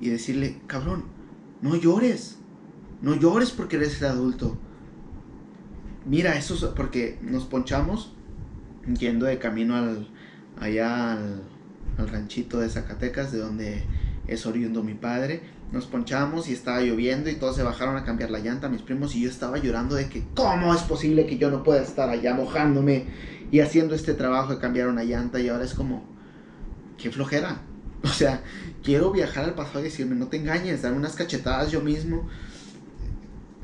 y 0.00 0.08
decirle, 0.08 0.58
cabrón, 0.66 1.04
no 1.62 1.76
llores, 1.76 2.38
no 3.02 3.14
llores 3.14 3.50
porque 3.50 3.76
eres 3.76 4.00
el 4.00 4.08
adulto. 4.08 4.58
Mira, 6.04 6.36
eso 6.36 6.54
es 6.54 6.62
porque 6.74 7.18
nos 7.22 7.44
ponchamos 7.44 8.14
yendo 8.98 9.26
de 9.26 9.38
camino 9.38 9.76
al, 9.76 10.08
allá 10.60 11.12
al, 11.12 11.42
ranchito 12.08 12.60
de 12.60 12.68
Zacatecas, 12.68 13.32
de 13.32 13.38
donde 13.38 13.82
es 14.26 14.46
oriundo 14.46 14.82
mi 14.82 14.94
padre, 14.94 15.40
nos 15.72 15.86
ponchamos 15.86 16.48
y 16.48 16.52
estaba 16.52 16.80
lloviendo 16.80 17.30
y 17.30 17.36
todos 17.36 17.56
se 17.56 17.62
bajaron 17.62 17.96
a 17.96 18.04
cambiar 18.04 18.30
la 18.30 18.38
llanta, 18.38 18.68
mis 18.68 18.82
primos, 18.82 19.14
y 19.14 19.22
yo 19.22 19.30
estaba 19.30 19.58
llorando 19.58 19.94
de 19.94 20.08
que, 20.08 20.24
¿cómo 20.34 20.74
es 20.74 20.82
posible 20.82 21.26
que 21.26 21.38
yo 21.38 21.50
no 21.50 21.62
pueda 21.62 21.82
estar 21.82 22.08
allá 22.08 22.34
mojándome 22.34 23.06
y 23.50 23.60
haciendo 23.60 23.94
este 23.94 24.14
trabajo 24.14 24.54
de 24.54 24.60
cambiar 24.60 24.88
una 24.88 25.04
llanta? 25.04 25.40
Y 25.40 25.48
ahora 25.48 25.64
es 25.64 25.74
como, 25.74 26.04
qué 26.98 27.10
flojera. 27.10 27.62
O 28.02 28.08
sea, 28.08 28.42
quiero 28.84 29.10
viajar 29.10 29.44
al 29.44 29.54
pasado 29.54 29.80
y 29.80 29.84
decirme, 29.84 30.14
no 30.14 30.28
te 30.28 30.36
engañes, 30.36 30.82
darme 30.82 30.98
unas 30.98 31.16
cachetadas 31.16 31.72
yo 31.72 31.80
mismo, 31.80 32.28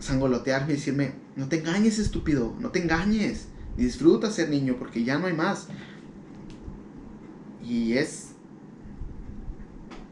sangolotearme 0.02 0.72
y 0.72 0.76
decirme, 0.76 1.12
no 1.36 1.48
te 1.48 1.60
engañes, 1.60 1.98
estúpido, 1.98 2.54
no 2.58 2.70
te 2.70 2.82
engañes. 2.82 3.46
Disfruta 3.76 4.30
ser 4.30 4.50
niño 4.50 4.76
porque 4.78 5.04
ya 5.04 5.18
no 5.18 5.26
hay 5.26 5.32
más. 5.32 5.68
Y 7.64 7.94
es 7.94 8.32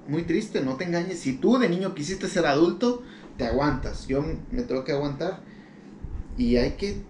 muy 0.09 0.23
triste, 0.23 0.63
no 0.63 0.77
te 0.77 0.85
engañes. 0.85 1.19
Si 1.19 1.35
tú 1.35 1.59
de 1.59 1.69
niño 1.69 1.95
quisiste 1.95 2.29
ser 2.29 2.47
adulto, 2.47 3.03
te 3.37 3.47
aguantas. 3.47 4.07
Yo 4.07 4.25
me 4.51 4.63
tengo 4.63 4.85
que 4.85 4.93
aguantar. 4.93 5.43
Y 6.39 6.57
hay 6.57 6.73
que... 6.73 7.03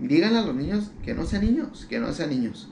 Díganle 0.00 0.38
a 0.40 0.42
los 0.46 0.54
niños 0.54 0.90
que 1.04 1.14
no 1.14 1.24
sean 1.24 1.44
niños, 1.44 1.86
que 1.88 2.00
no 2.00 2.12
sean 2.12 2.30
niños. 2.30 2.68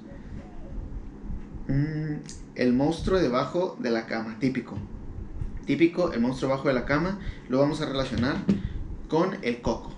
Mm, 1.68 2.16
el 2.56 2.72
monstruo 2.74 3.18
debajo 3.18 3.76
de 3.80 3.90
la 3.90 4.06
cama, 4.06 4.38
típico. 4.40 4.76
Típico, 5.64 6.12
el 6.12 6.20
monstruo 6.20 6.50
debajo 6.50 6.68
de 6.68 6.74
la 6.74 6.84
cama, 6.84 7.18
lo 7.48 7.60
vamos 7.60 7.80
a 7.80 7.86
relacionar 7.86 8.36
con 9.14 9.38
el 9.42 9.62
coco. 9.62 9.92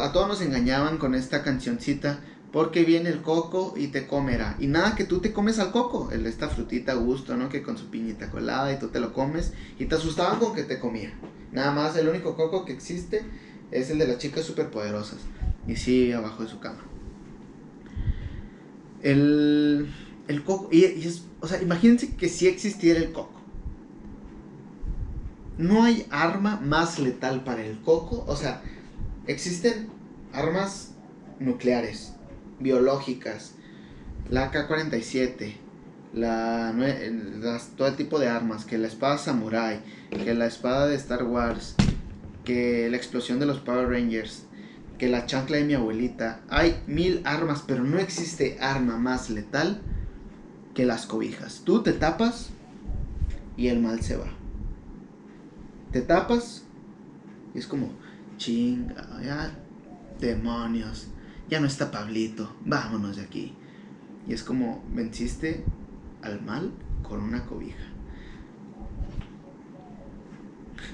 A 0.00 0.12
todos 0.12 0.28
nos 0.28 0.40
engañaban 0.40 0.98
con 0.98 1.16
esta 1.16 1.42
cancioncita 1.42 2.20
porque 2.52 2.84
viene 2.84 3.08
el 3.08 3.22
coco 3.22 3.74
y 3.76 3.88
te 3.88 4.06
comerá. 4.06 4.54
Y 4.60 4.68
nada 4.68 4.94
que 4.94 5.02
tú 5.02 5.18
te 5.18 5.32
comes 5.32 5.58
al 5.58 5.72
coco, 5.72 6.12
esta 6.12 6.48
frutita 6.48 6.92
a 6.92 6.94
gusto, 6.94 7.36
¿no? 7.36 7.48
Que 7.48 7.60
con 7.60 7.76
su 7.76 7.86
piñita 7.86 8.30
colada 8.30 8.72
y 8.72 8.78
tú 8.78 8.86
te 8.86 9.00
lo 9.00 9.12
comes 9.12 9.52
y 9.80 9.86
te 9.86 9.96
asustaban 9.96 10.38
con 10.38 10.54
que 10.54 10.62
te 10.62 10.78
comía. 10.78 11.12
Nada 11.50 11.72
más 11.72 11.96
el 11.96 12.08
único 12.08 12.36
coco 12.36 12.64
que 12.64 12.72
existe 12.72 13.24
es 13.72 13.90
el 13.90 13.98
de 13.98 14.06
las 14.06 14.18
chicas 14.18 14.44
superpoderosas. 14.44 15.18
Y 15.66 15.74
sí, 15.74 16.12
abajo 16.12 16.44
de 16.44 16.48
su 16.48 16.60
cama. 16.60 16.84
El, 19.02 19.88
coco, 20.46 20.70
o 21.40 21.48
sea, 21.48 21.60
imagínense 21.60 22.14
que 22.14 22.28
si 22.28 22.46
existiera 22.46 23.00
el 23.00 23.10
coco. 23.10 23.37
No 25.58 25.82
hay 25.82 26.06
arma 26.10 26.60
más 26.60 26.98
letal 26.98 27.42
para 27.42 27.64
el 27.64 27.80
coco. 27.80 28.24
O 28.28 28.36
sea, 28.36 28.62
existen 29.26 29.88
armas 30.32 30.94
nucleares, 31.40 32.14
biológicas, 32.60 33.54
la 34.30 34.50
AK-47, 34.50 35.54
la, 36.14 36.74
todo 37.76 37.88
el 37.88 37.96
tipo 37.96 38.18
de 38.18 38.28
armas, 38.28 38.64
que 38.64 38.78
la 38.78 38.86
espada 38.86 39.18
samurai, 39.18 39.80
que 40.10 40.34
la 40.34 40.46
espada 40.46 40.86
de 40.86 40.94
Star 40.96 41.24
Wars, 41.24 41.74
que 42.44 42.88
la 42.90 42.96
explosión 42.96 43.38
de 43.38 43.46
los 43.46 43.58
Power 43.58 43.88
Rangers, 43.88 44.44
que 44.98 45.08
la 45.08 45.26
chancla 45.26 45.58
de 45.58 45.64
mi 45.64 45.74
abuelita. 45.74 46.40
Hay 46.48 46.82
mil 46.86 47.22
armas, 47.24 47.62
pero 47.66 47.84
no 47.84 47.98
existe 47.98 48.58
arma 48.60 48.96
más 48.96 49.30
letal 49.30 49.80
que 50.74 50.84
las 50.84 51.06
cobijas. 51.06 51.62
Tú 51.64 51.82
te 51.82 51.92
tapas 51.92 52.50
y 53.56 53.68
el 53.68 53.80
mal 53.80 54.02
se 54.02 54.16
va. 54.16 54.37
Te 55.92 56.02
tapas 56.02 56.64
y 57.54 57.58
es 57.58 57.66
como, 57.66 57.92
chinga, 58.36 59.22
ya, 59.22 59.52
demonios 60.20 61.08
ya 61.48 61.60
no 61.60 61.66
está 61.66 61.90
Pablito, 61.90 62.54
vámonos 62.64 63.16
de 63.16 63.22
aquí. 63.22 63.54
Y 64.26 64.34
es 64.34 64.42
como 64.42 64.84
venciste 64.92 65.64
al 66.22 66.42
mal 66.42 66.72
con 67.02 67.22
una 67.22 67.46
cobija. 67.46 67.84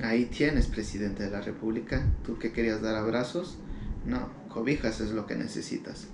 Ahí 0.02 0.26
tienes, 0.26 0.66
presidente 0.68 1.24
de 1.24 1.30
la 1.30 1.40
República. 1.40 2.06
¿Tú 2.24 2.38
qué 2.38 2.52
querías 2.52 2.80
dar 2.80 2.94
abrazos? 2.94 3.58
No, 4.06 4.28
cobijas 4.48 5.00
es 5.00 5.10
lo 5.10 5.26
que 5.26 5.34
necesitas. 5.34 6.08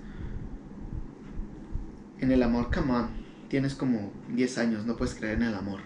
En 2.19 2.31
el 2.33 2.43
amor, 2.43 2.71
come 2.75 2.93
on. 2.93 3.09
Tienes 3.49 3.75
como 3.75 4.12
10 4.35 4.59
años, 4.59 4.87
no 4.87 4.97
puedes 4.97 5.14
creer 5.14 5.37
en 5.37 5.43
el 5.43 5.55
amor. 5.55 5.81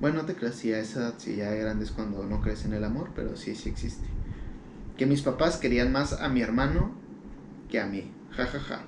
Bueno, 0.00 0.18
no 0.18 0.26
te 0.26 0.34
creas 0.34 0.54
si 0.54 0.72
a 0.72 0.78
esa 0.78 1.00
edad, 1.00 1.14
si 1.18 1.36
ya 1.36 1.50
grandes 1.50 1.90
cuando 1.90 2.22
no 2.24 2.40
crees 2.40 2.64
en 2.64 2.72
el 2.72 2.84
amor, 2.84 3.10
pero 3.14 3.36
sí, 3.36 3.54
sí 3.54 3.68
existe. 3.68 4.06
Que 4.96 5.06
mis 5.06 5.22
papás 5.22 5.56
querían 5.56 5.90
más 5.90 6.12
a 6.12 6.28
mi 6.28 6.40
hermano 6.40 6.92
que 7.68 7.80
a 7.80 7.86
mí. 7.86 8.12
Ja, 8.30 8.46
ja, 8.46 8.60
ja. 8.60 8.84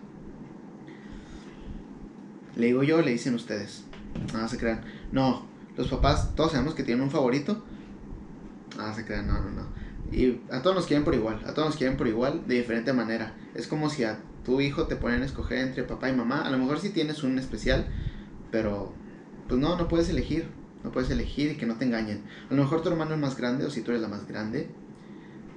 Le 2.56 2.66
digo 2.66 2.82
yo, 2.82 3.02
le 3.02 3.10
dicen 3.10 3.34
ustedes. 3.34 3.84
No, 4.32 4.48
se 4.48 4.58
crean. 4.58 4.82
No, 5.12 5.46
los 5.76 5.88
papás, 5.88 6.34
todos 6.34 6.52
sabemos 6.52 6.74
que 6.74 6.84
tienen 6.84 7.02
un 7.02 7.10
favorito. 7.10 7.64
Ah, 8.78 8.92
se 8.94 9.04
crean, 9.04 9.26
no, 9.26 9.40
no, 9.40 9.50
no. 9.50 9.66
Y 10.12 10.40
a 10.50 10.62
todos 10.62 10.76
nos 10.76 10.86
quieren 10.86 11.04
por 11.04 11.14
igual, 11.14 11.40
a 11.46 11.54
todos 11.54 11.68
nos 11.68 11.76
quieren 11.76 11.96
por 11.96 12.08
igual, 12.08 12.46
de 12.46 12.56
diferente 12.56 12.92
manera. 12.92 13.34
Es 13.54 13.66
como 13.66 13.90
si 13.90 14.04
a 14.04 14.20
tu 14.44 14.60
hijo 14.60 14.86
te 14.86 14.96
ponen 14.96 15.22
a 15.22 15.24
escoger 15.24 15.58
entre 15.58 15.84
papá 15.84 16.08
y 16.08 16.14
mamá. 16.14 16.42
A 16.42 16.50
lo 16.50 16.58
mejor 16.58 16.78
sí 16.80 16.90
tienes 16.90 17.22
un 17.22 17.38
especial, 17.38 17.86
pero 18.50 18.92
pues 19.48 19.60
no, 19.60 19.76
no 19.76 19.88
puedes 19.88 20.08
elegir. 20.08 20.59
No 20.84 20.90
puedes 20.90 21.10
elegir 21.10 21.52
y 21.52 21.56
que 21.56 21.66
no 21.66 21.76
te 21.76 21.84
engañen. 21.84 22.24
A 22.48 22.54
lo 22.54 22.62
mejor 22.62 22.82
tu 22.82 22.88
hermano 22.88 23.14
es 23.14 23.20
más 23.20 23.36
grande 23.36 23.64
o 23.64 23.70
si 23.70 23.82
tú 23.82 23.90
eres 23.90 24.02
la 24.02 24.08
más 24.08 24.26
grande, 24.26 24.68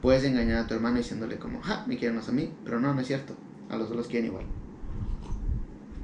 puedes 0.02 0.24
engañar 0.24 0.58
a 0.58 0.68
tu 0.68 0.74
hermano 0.74 0.98
diciéndole 0.98 1.38
como, 1.38 1.62
ja, 1.62 1.86
me 1.88 1.98
quieren 1.98 2.18
más 2.18 2.30
a 2.30 2.34
mí, 2.34 2.52
pero 2.66 2.80
no, 2.80 2.94
no 2.94 3.02
es 3.02 3.08
cierto, 3.08 3.36
a 3.70 3.78
los 3.78 3.88
dos 3.88 3.98
los 3.98 4.08
quieren 4.08 4.28
igual. 4.30 4.46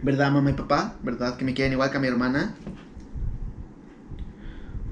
¿Verdad, 0.02 0.32
mamá 0.32 0.52
y 0.52 0.54
papá? 0.54 0.96
¿Verdad 1.04 1.36
que 1.38 1.44
me 1.44 1.54
quieren 1.54 1.74
igual 1.74 1.92
que 1.92 1.98
a 1.98 2.00
mi 2.00 2.08
hermana? 2.08 2.56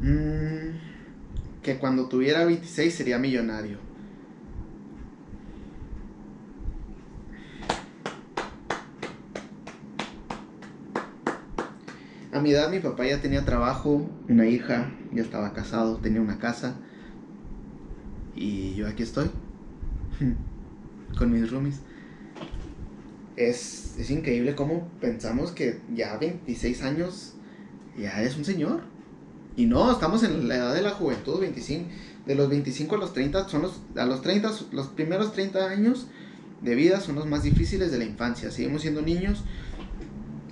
Mm, 0.01 0.77
que 1.63 1.77
cuando 1.77 2.07
tuviera 2.07 2.43
26 2.43 2.93
sería 2.93 3.17
millonario. 3.17 3.86
A 12.37 12.39
mi 12.39 12.51
edad 12.51 12.69
mi 12.69 12.79
papá 12.79 13.03
ya 13.03 13.19
tenía 13.19 13.45
trabajo, 13.45 14.07
una 14.29 14.45
hija, 14.45 14.93
ya 15.11 15.23
estaba 15.23 15.53
casado, 15.53 15.97
tenía 15.97 16.21
una 16.21 16.37
casa 16.37 16.75
y 18.35 18.75
yo 18.75 18.87
aquí 18.87 19.01
estoy. 19.01 19.31
con 21.17 21.31
mis 21.31 21.49
roomies. 21.49 21.79
Es, 23.37 23.95
es 23.97 24.11
increíble 24.11 24.53
cómo 24.53 24.87
pensamos 25.01 25.49
que 25.51 25.81
ya 25.95 26.15
26 26.17 26.83
años 26.83 27.33
ya 27.97 28.21
es 28.21 28.37
un 28.37 28.45
señor. 28.45 28.81
Y 29.55 29.65
no, 29.65 29.91
estamos 29.91 30.21
en 30.21 30.47
la 30.47 30.57
edad 30.57 30.75
de 30.75 30.83
la 30.83 30.91
juventud, 30.91 31.39
25, 31.39 31.89
de 32.27 32.35
los 32.35 32.49
25 32.49 32.93
a 32.93 32.97
los 32.99 33.13
30 33.13 33.49
son 33.49 33.63
los, 33.63 33.81
a 33.95 34.05
los 34.05 34.21
30, 34.21 34.51
los 34.73 34.89
primeros 34.89 35.33
30 35.33 35.71
años 35.71 36.05
de 36.61 36.75
vida 36.75 36.99
son 36.99 37.15
los 37.15 37.25
más 37.25 37.41
difíciles 37.41 37.91
de 37.91 37.97
la 37.97 38.05
infancia. 38.05 38.51
Seguimos 38.51 38.83
siendo 38.83 39.01
niños, 39.01 39.43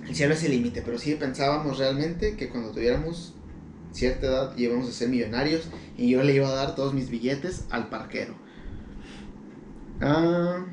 el 0.08 0.14
cielo 0.14 0.34
es 0.34 0.44
el 0.44 0.52
límite, 0.52 0.82
pero 0.82 0.98
sí 0.98 1.14
pensábamos 1.14 1.78
realmente 1.78 2.36
que 2.36 2.48
cuando 2.48 2.70
tuviéramos 2.70 3.34
cierta 3.92 4.26
edad 4.26 4.56
íbamos 4.56 4.88
a 4.88 4.92
ser 4.92 5.08
millonarios 5.08 5.68
y 5.96 6.10
yo 6.10 6.22
le 6.22 6.34
iba 6.34 6.48
a 6.48 6.54
dar 6.54 6.74
todos 6.74 6.94
mis 6.94 7.10
billetes 7.10 7.64
al 7.70 7.88
parquero. 7.88 8.34
Ah, 10.00 10.64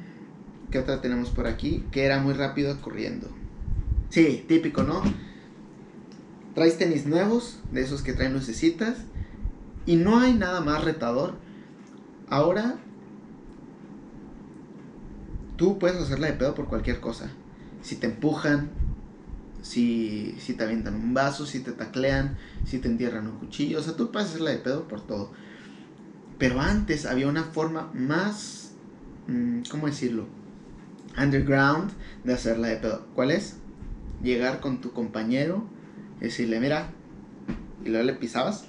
¿Qué 0.70 0.80
otra 0.80 1.02
tenemos 1.02 1.30
por 1.30 1.48
aquí? 1.48 1.86
Que 1.92 2.04
era 2.04 2.20
muy 2.20 2.34
rápido 2.34 2.80
corriendo. 2.82 3.30
Sí, 4.10 4.44
típico, 4.48 4.84
¿no? 4.84 5.02
Traes 6.54 6.78
tenis 6.78 7.06
nuevos, 7.06 7.60
de 7.72 7.82
esos 7.82 8.02
que 8.02 8.14
traen 8.14 8.34
lucecitas, 8.34 8.98
y 9.86 9.96
no 9.96 10.20
hay 10.20 10.34
nada 10.34 10.62
más 10.62 10.84
retador. 10.84 11.36
Ahora, 12.30 12.76
tú 15.56 15.80
puedes 15.80 15.98
hacerla 15.98 16.28
de 16.28 16.34
pedo 16.34 16.54
por 16.54 16.68
cualquier 16.68 17.00
cosa. 17.00 17.32
Si 17.82 17.96
te 17.96 18.08
empujan, 18.08 18.70
si, 19.64 20.36
si 20.40 20.54
te 20.54 20.66
avientan 20.66 20.94
un 20.94 21.14
vaso, 21.14 21.46
si 21.46 21.62
te 21.62 21.72
taclean, 21.72 22.38
si 22.66 22.80
te 22.80 22.90
entierran 22.90 23.28
un 23.28 23.40
cuchillo. 23.40 23.80
O 23.80 23.82
sea, 23.82 23.96
tú 23.96 24.12
puedes 24.12 24.30
hacerla 24.30 24.52
de 24.52 24.58
pedo 24.58 24.88
por 24.88 25.02
todo. 25.02 25.32
Pero 26.38 26.60
antes 26.60 27.06
había 27.06 27.28
una 27.28 27.44
forma 27.44 27.90
más, 27.94 28.74
mm, 29.28 29.62
¿cómo 29.72 29.88
decirlo? 29.88 30.28
Underground 31.18 31.92
de 32.26 32.34
hacerla 32.34 32.68
de 32.68 32.76
pedo. 32.76 33.08
¿Cuál 33.16 33.32
es? 33.32 33.56
Llegar 34.22 34.60
con 34.60 34.82
tu 34.82 34.92
compañero 34.92 35.66
y 36.20 36.26
decirle, 36.26 36.60
mira, 36.60 36.92
y 37.86 37.90
luego 37.90 38.06
le 38.06 38.14
pisabas. 38.14 38.66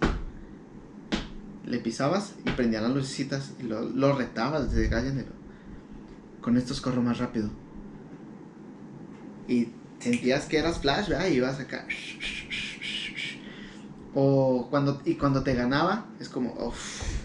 Le 1.66 1.78
pisabas 1.78 2.34
y 2.46 2.50
prendían 2.50 2.84
las 2.84 2.94
lucecitas 2.94 3.54
y 3.58 3.64
lo, 3.64 3.82
lo 3.82 4.14
retabas 4.14 4.70
desde 4.70 4.88
calle 4.88 5.24
Con 6.40 6.56
estos 6.56 6.80
corro 6.80 7.02
más 7.02 7.18
rápido. 7.18 7.50
Y 9.48 9.68
sentías 10.00 10.46
que 10.46 10.58
eras 10.58 10.78
Flash, 10.78 11.08
¿verdad? 11.08 11.28
Y 11.28 11.34
ibas 11.34 11.60
acá. 11.60 11.86
O 14.14 14.68
cuando, 14.70 15.02
y 15.04 15.14
cuando 15.14 15.42
te 15.42 15.54
ganaba, 15.54 16.06
es 16.20 16.28
como, 16.28 16.52
uff. 16.54 17.24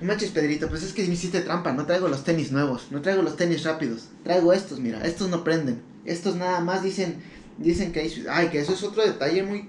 No 0.00 0.08
manches, 0.08 0.30
Pedrito, 0.30 0.68
pues 0.68 0.82
es 0.82 0.92
que 0.92 1.06
me 1.06 1.14
hiciste 1.14 1.40
trampa. 1.40 1.72
No 1.72 1.86
traigo 1.86 2.08
los 2.08 2.24
tenis 2.24 2.50
nuevos, 2.50 2.88
no 2.90 3.00
traigo 3.02 3.22
los 3.22 3.36
tenis 3.36 3.62
rápidos. 3.62 4.08
Traigo 4.24 4.52
estos, 4.52 4.80
mira, 4.80 5.00
estos 5.06 5.30
no 5.30 5.44
prenden. 5.44 5.80
Estos 6.04 6.36
nada 6.36 6.60
más 6.60 6.82
dicen, 6.82 7.22
dicen 7.58 7.92
que 7.92 8.00
hay, 8.00 8.24
ay, 8.28 8.48
que 8.48 8.60
eso 8.60 8.74
es 8.74 8.82
otro 8.82 9.04
detalle 9.04 9.44
muy, 9.44 9.68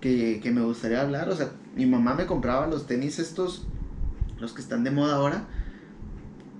que, 0.00 0.40
que 0.42 0.50
me 0.50 0.62
gustaría 0.62 1.02
hablar. 1.02 1.28
O 1.28 1.36
sea, 1.36 1.52
mi 1.76 1.86
mamá 1.86 2.14
me 2.14 2.26
compraba 2.26 2.66
los 2.66 2.86
tenis 2.86 3.18
estos, 3.18 3.66
los 4.40 4.52
que 4.52 4.62
están 4.62 4.84
de 4.84 4.90
moda 4.90 5.16
ahora. 5.16 5.46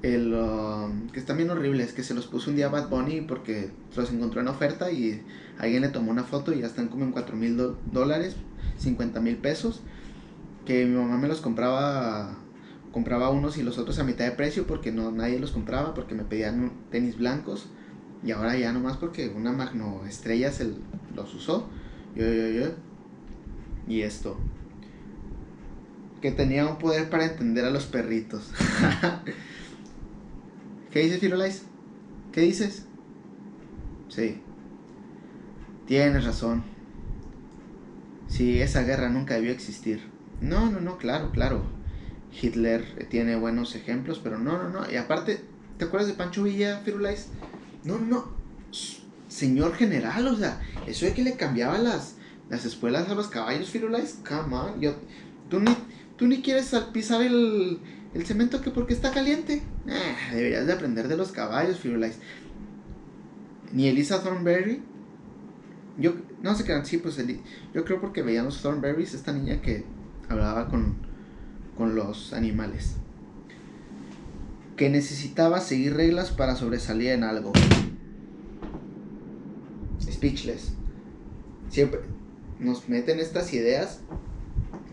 El, 0.04 0.34
um, 0.34 1.08
que 1.08 1.18
están 1.18 1.38
bien 1.38 1.48
horribles, 1.48 1.94
que 1.94 2.02
se 2.02 2.12
los 2.12 2.26
puso 2.26 2.50
un 2.50 2.56
día 2.56 2.68
Bad 2.68 2.90
Bunny 2.90 3.22
porque 3.22 3.70
los 3.96 4.12
encontró 4.12 4.42
en 4.42 4.48
oferta 4.48 4.92
y 4.92 5.22
alguien 5.58 5.80
le 5.80 5.88
tomó 5.88 6.10
una 6.10 6.24
foto 6.24 6.52
y 6.52 6.60
ya 6.60 6.66
están 6.66 6.88
como 6.88 7.06
en 7.06 7.10
4 7.10 7.34
mil 7.34 7.58
dólares, 7.90 8.36
50 8.76 9.20
mil 9.20 9.38
pesos. 9.38 9.80
Que 10.66 10.84
mi 10.84 10.94
mamá 10.94 11.16
me 11.16 11.26
los 11.26 11.40
compraba, 11.40 12.36
compraba 12.92 13.30
unos 13.30 13.56
y 13.56 13.62
los 13.62 13.78
otros 13.78 13.98
a 13.98 14.04
mitad 14.04 14.26
de 14.26 14.32
precio 14.32 14.66
porque 14.66 14.92
no 14.92 15.10
nadie 15.10 15.38
los 15.38 15.52
compraba 15.52 15.94
porque 15.94 16.14
me 16.14 16.24
pedían 16.24 16.72
tenis 16.90 17.16
blancos. 17.16 17.70
Y 18.22 18.32
ahora 18.32 18.58
ya 18.58 18.74
nomás 18.74 18.98
porque 18.98 19.30
una 19.30 19.52
Magno 19.52 20.02
Estrella 20.06 20.52
se 20.52 20.70
los 21.16 21.34
usó. 21.34 21.70
Y 23.88 24.02
esto. 24.02 24.36
Que 26.20 26.30
tenía 26.30 26.66
un 26.66 26.76
poder 26.76 27.08
para 27.08 27.24
entender 27.24 27.64
a 27.64 27.70
los 27.70 27.86
perritos. 27.86 28.50
¿Qué 30.94 31.00
dices, 31.00 31.18
Firulais? 31.18 31.62
¿Qué 32.30 32.40
dices? 32.42 32.85
Sí. 34.09 34.40
Tienes 35.88 36.24
razón. 36.24 36.62
Sí, 38.28 38.61
esa 38.61 38.85
guerra 38.85 39.09
nunca 39.09 39.35
debió 39.35 39.50
existir. 39.50 40.04
No, 40.40 40.70
no, 40.70 40.80
no, 40.80 40.96
claro, 40.96 41.33
claro. 41.33 41.64
Hitler 42.40 43.09
tiene 43.11 43.35
buenos 43.35 43.74
ejemplos, 43.74 44.20
pero 44.22 44.38
no, 44.38 44.57
no, 44.57 44.68
no. 44.68 44.88
Y 44.88 44.94
aparte, 44.94 45.40
¿te 45.78 45.87
acuerdas 45.87 46.07
de 46.07 46.14
Pancho 46.14 46.44
Villa, 46.44 46.80
Firulais? 46.85 47.26
No, 47.83 47.98
no. 47.98 48.28
Señor 49.26 49.74
general, 49.74 50.28
o 50.28 50.37
sea, 50.37 50.61
eso 50.87 51.07
de 51.07 51.12
que 51.12 51.24
le 51.24 51.33
cambiaba 51.33 51.76
las, 51.76 52.14
las 52.48 52.64
espuelas 52.64 53.09
a 53.09 53.16
los 53.16 53.26
caballos, 53.26 53.68
Firulais, 53.68 54.20
come 54.24 54.54
on. 54.54 54.80
Tú, 55.50 55.59
ni, 55.59 55.76
tú 56.16 56.28
ni 56.28 56.40
quieres 56.40 56.72
pisar 56.92 57.20
el, 57.20 57.80
el 58.14 58.24
cemento 58.24 58.61
que 58.61 58.70
porque 58.70 58.94
está 58.94 59.11
caliente. 59.11 59.62
Eh, 59.87 60.16
deberías 60.33 60.66
de 60.66 60.72
aprender 60.72 61.09
de 61.09 61.16
los 61.16 61.33
caballos, 61.33 61.81
Firulais. 61.81 62.18
Ni 63.72 63.88
Elisa 63.88 64.22
Thornberry. 64.22 64.83
Yo, 65.98 66.14
no 66.42 66.55
sé 66.55 66.64
qué, 66.64 66.85
sí, 66.85 66.98
pues 66.98 67.20
yo 67.72 67.85
creo 67.85 68.00
porque 68.00 68.22
veíamos 68.22 68.62
Thornberries, 68.62 69.14
esta 69.14 69.33
niña 69.33 69.61
que 69.61 69.85
hablaba 70.29 70.68
con, 70.68 70.96
con 71.77 71.94
los 71.96 72.33
animales. 72.33 72.96
Que 74.77 74.90
necesitaba 74.90 75.61
seguir 75.61 75.94
reglas 75.94 76.31
para 76.31 76.57
sobresalir 76.57 77.11
en 77.11 77.24
algo. 77.24 77.53
Speechless. 80.00 80.74
Siempre 81.68 82.00
nos 82.59 82.88
meten 82.88 83.18
estas 83.18 83.53
ideas 83.53 84.00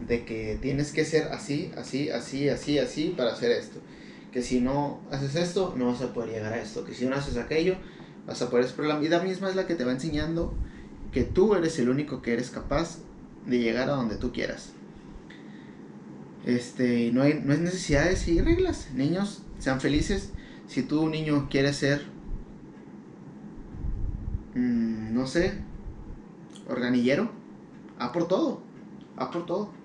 de 0.07 0.25
que 0.25 0.57
tienes 0.61 0.91
que 0.91 1.05
ser 1.05 1.29
así, 1.31 1.71
así, 1.77 2.09
así, 2.09 2.49
así, 2.49 2.79
así 2.79 3.13
para 3.15 3.33
hacer 3.33 3.51
esto. 3.51 3.79
Que 4.31 4.41
si 4.41 4.61
no 4.61 5.01
haces 5.11 5.35
esto, 5.35 5.73
no 5.77 5.87
vas 5.87 6.01
a 6.01 6.13
poder 6.13 6.31
llegar 6.31 6.53
a 6.53 6.61
esto. 6.61 6.85
Que 6.85 6.93
si 6.93 7.05
no 7.05 7.15
haces 7.15 7.37
aquello, 7.37 7.75
vas 8.25 8.41
a 8.41 8.49
poder... 8.49 8.65
Pero 8.75 8.87
la 8.87 8.97
vida 8.97 9.21
misma 9.21 9.49
es 9.49 9.55
la 9.55 9.67
que 9.67 9.75
te 9.75 9.83
va 9.83 9.91
enseñando 9.91 10.53
que 11.11 11.23
tú 11.23 11.55
eres 11.55 11.77
el 11.79 11.89
único 11.89 12.21
que 12.21 12.33
eres 12.33 12.49
capaz 12.49 12.99
de 13.45 13.59
llegar 13.59 13.89
a 13.89 13.93
donde 13.93 14.15
tú 14.15 14.31
quieras. 14.31 14.73
Este, 16.45 17.11
no, 17.11 17.21
hay, 17.21 17.41
no 17.43 17.53
es 17.53 17.59
necesidad 17.59 18.05
de 18.05 18.15
seguir 18.15 18.45
reglas. 18.45 18.89
Niños, 18.93 19.43
sean 19.59 19.81
felices. 19.81 20.31
Si 20.67 20.83
tú, 20.83 21.09
niño, 21.09 21.47
quieres 21.49 21.75
ser, 21.75 22.05
mmm, 24.55 25.13
no 25.13 25.27
sé, 25.27 25.53
organillero, 26.67 27.29
a 27.99 28.11
por 28.11 28.27
todo. 28.27 28.61
A 29.17 29.29
por 29.29 29.45
todo. 29.45 29.80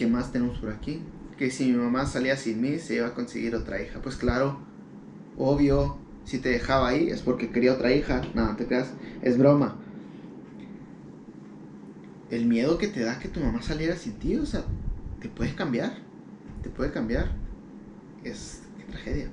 ¿Qué 0.00 0.06
más 0.06 0.32
tenemos 0.32 0.56
por 0.56 0.70
aquí? 0.70 1.02
Que 1.36 1.50
si 1.50 1.70
mi 1.70 1.76
mamá 1.76 2.06
salía 2.06 2.34
sin 2.34 2.62
mí, 2.62 2.78
se 2.78 2.94
iba 2.94 3.08
a 3.08 3.12
conseguir 3.12 3.54
otra 3.54 3.82
hija. 3.82 4.00
Pues 4.00 4.16
claro, 4.16 4.58
obvio, 5.36 5.98
si 6.24 6.38
te 6.38 6.48
dejaba 6.48 6.88
ahí 6.88 7.10
es 7.10 7.20
porque 7.20 7.50
quería 7.50 7.74
otra 7.74 7.92
hija. 7.92 8.22
Nada, 8.34 8.56
te 8.56 8.64
creas, 8.64 8.94
es 9.20 9.36
broma. 9.36 9.76
El 12.30 12.46
miedo 12.46 12.78
que 12.78 12.88
te 12.88 13.00
da 13.00 13.18
que 13.18 13.28
tu 13.28 13.40
mamá 13.40 13.60
saliera 13.60 13.94
sin 13.94 14.14
ti, 14.14 14.36
o 14.36 14.46
sea, 14.46 14.64
te 15.20 15.28
puede 15.28 15.54
cambiar. 15.54 15.98
Te 16.62 16.70
puede 16.70 16.92
cambiar. 16.92 17.32
Es 18.24 18.62
qué 18.78 18.84
tragedia. 18.84 19.28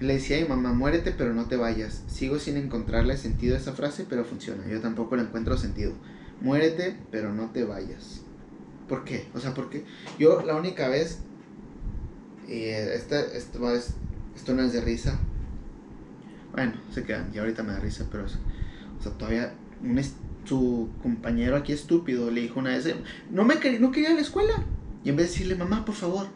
Le 0.00 0.12
decía 0.12 0.36
a 0.36 0.42
mi 0.42 0.48
mamá, 0.48 0.74
muérete 0.74 1.12
pero 1.12 1.32
no 1.32 1.46
te 1.46 1.56
vayas. 1.56 2.04
Sigo 2.08 2.38
sin 2.38 2.58
encontrarle 2.58 3.16
sentido 3.16 3.54
a 3.54 3.58
esa 3.58 3.72
frase, 3.72 4.04
pero 4.06 4.26
funciona. 4.26 4.68
Yo 4.68 4.82
tampoco 4.82 5.16
le 5.16 5.22
encuentro 5.22 5.56
sentido. 5.56 5.94
Muérete 6.42 6.94
pero 7.10 7.32
no 7.32 7.52
te 7.52 7.64
vayas. 7.64 8.21
¿Por 8.88 9.04
qué? 9.04 9.28
O 9.34 9.40
sea, 9.40 9.54
porque 9.54 9.84
yo 10.18 10.42
la 10.42 10.56
única 10.56 10.88
vez, 10.88 11.18
y 12.48 12.64
esta, 12.64 13.20
esto, 13.20 13.70
es, 13.74 13.94
esto 14.34 14.54
no 14.54 14.62
es 14.62 14.72
de 14.72 14.80
risa, 14.80 15.18
bueno, 16.52 16.74
se 16.92 17.04
quedan, 17.04 17.30
y 17.34 17.38
ahorita 17.38 17.62
me 17.62 17.72
da 17.72 17.80
risa, 17.80 18.06
pero, 18.10 18.24
o 18.24 19.02
sea, 19.02 19.12
todavía 19.12 19.54
un 19.82 19.98
su 20.44 20.90
compañero 21.02 21.56
aquí 21.56 21.72
estúpido 21.72 22.30
le 22.30 22.42
dijo 22.42 22.60
una 22.60 22.70
vez, 22.70 22.94
no 23.30 23.44
me 23.44 23.58
quería, 23.58 23.78
no 23.78 23.92
quería 23.92 24.08
ir 24.08 24.14
a 24.14 24.16
la 24.16 24.22
escuela. 24.22 24.54
Y 25.04 25.10
en 25.10 25.16
vez 25.16 25.26
de 25.26 25.32
decirle, 25.32 25.54
mamá, 25.54 25.84
por 25.84 25.94
favor, 25.94 26.26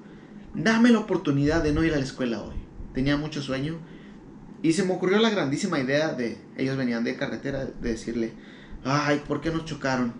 dame 0.54 0.90
la 0.90 1.00
oportunidad 1.00 1.62
de 1.62 1.72
no 1.72 1.84
ir 1.84 1.92
a 1.94 1.98
la 1.98 2.04
escuela 2.04 2.42
hoy. 2.42 2.54
Tenía 2.94 3.16
mucho 3.16 3.42
sueño. 3.42 3.78
Y 4.62 4.72
se 4.72 4.84
me 4.84 4.94
ocurrió 4.94 5.18
la 5.18 5.30
grandísima 5.30 5.78
idea 5.78 6.14
de, 6.14 6.38
ellos 6.56 6.76
venían 6.76 7.04
de 7.04 7.16
carretera, 7.16 7.64
de 7.64 7.90
decirle, 7.90 8.32
ay, 8.84 9.22
¿por 9.26 9.40
qué 9.40 9.50
nos 9.50 9.64
chocaron? 9.64 10.14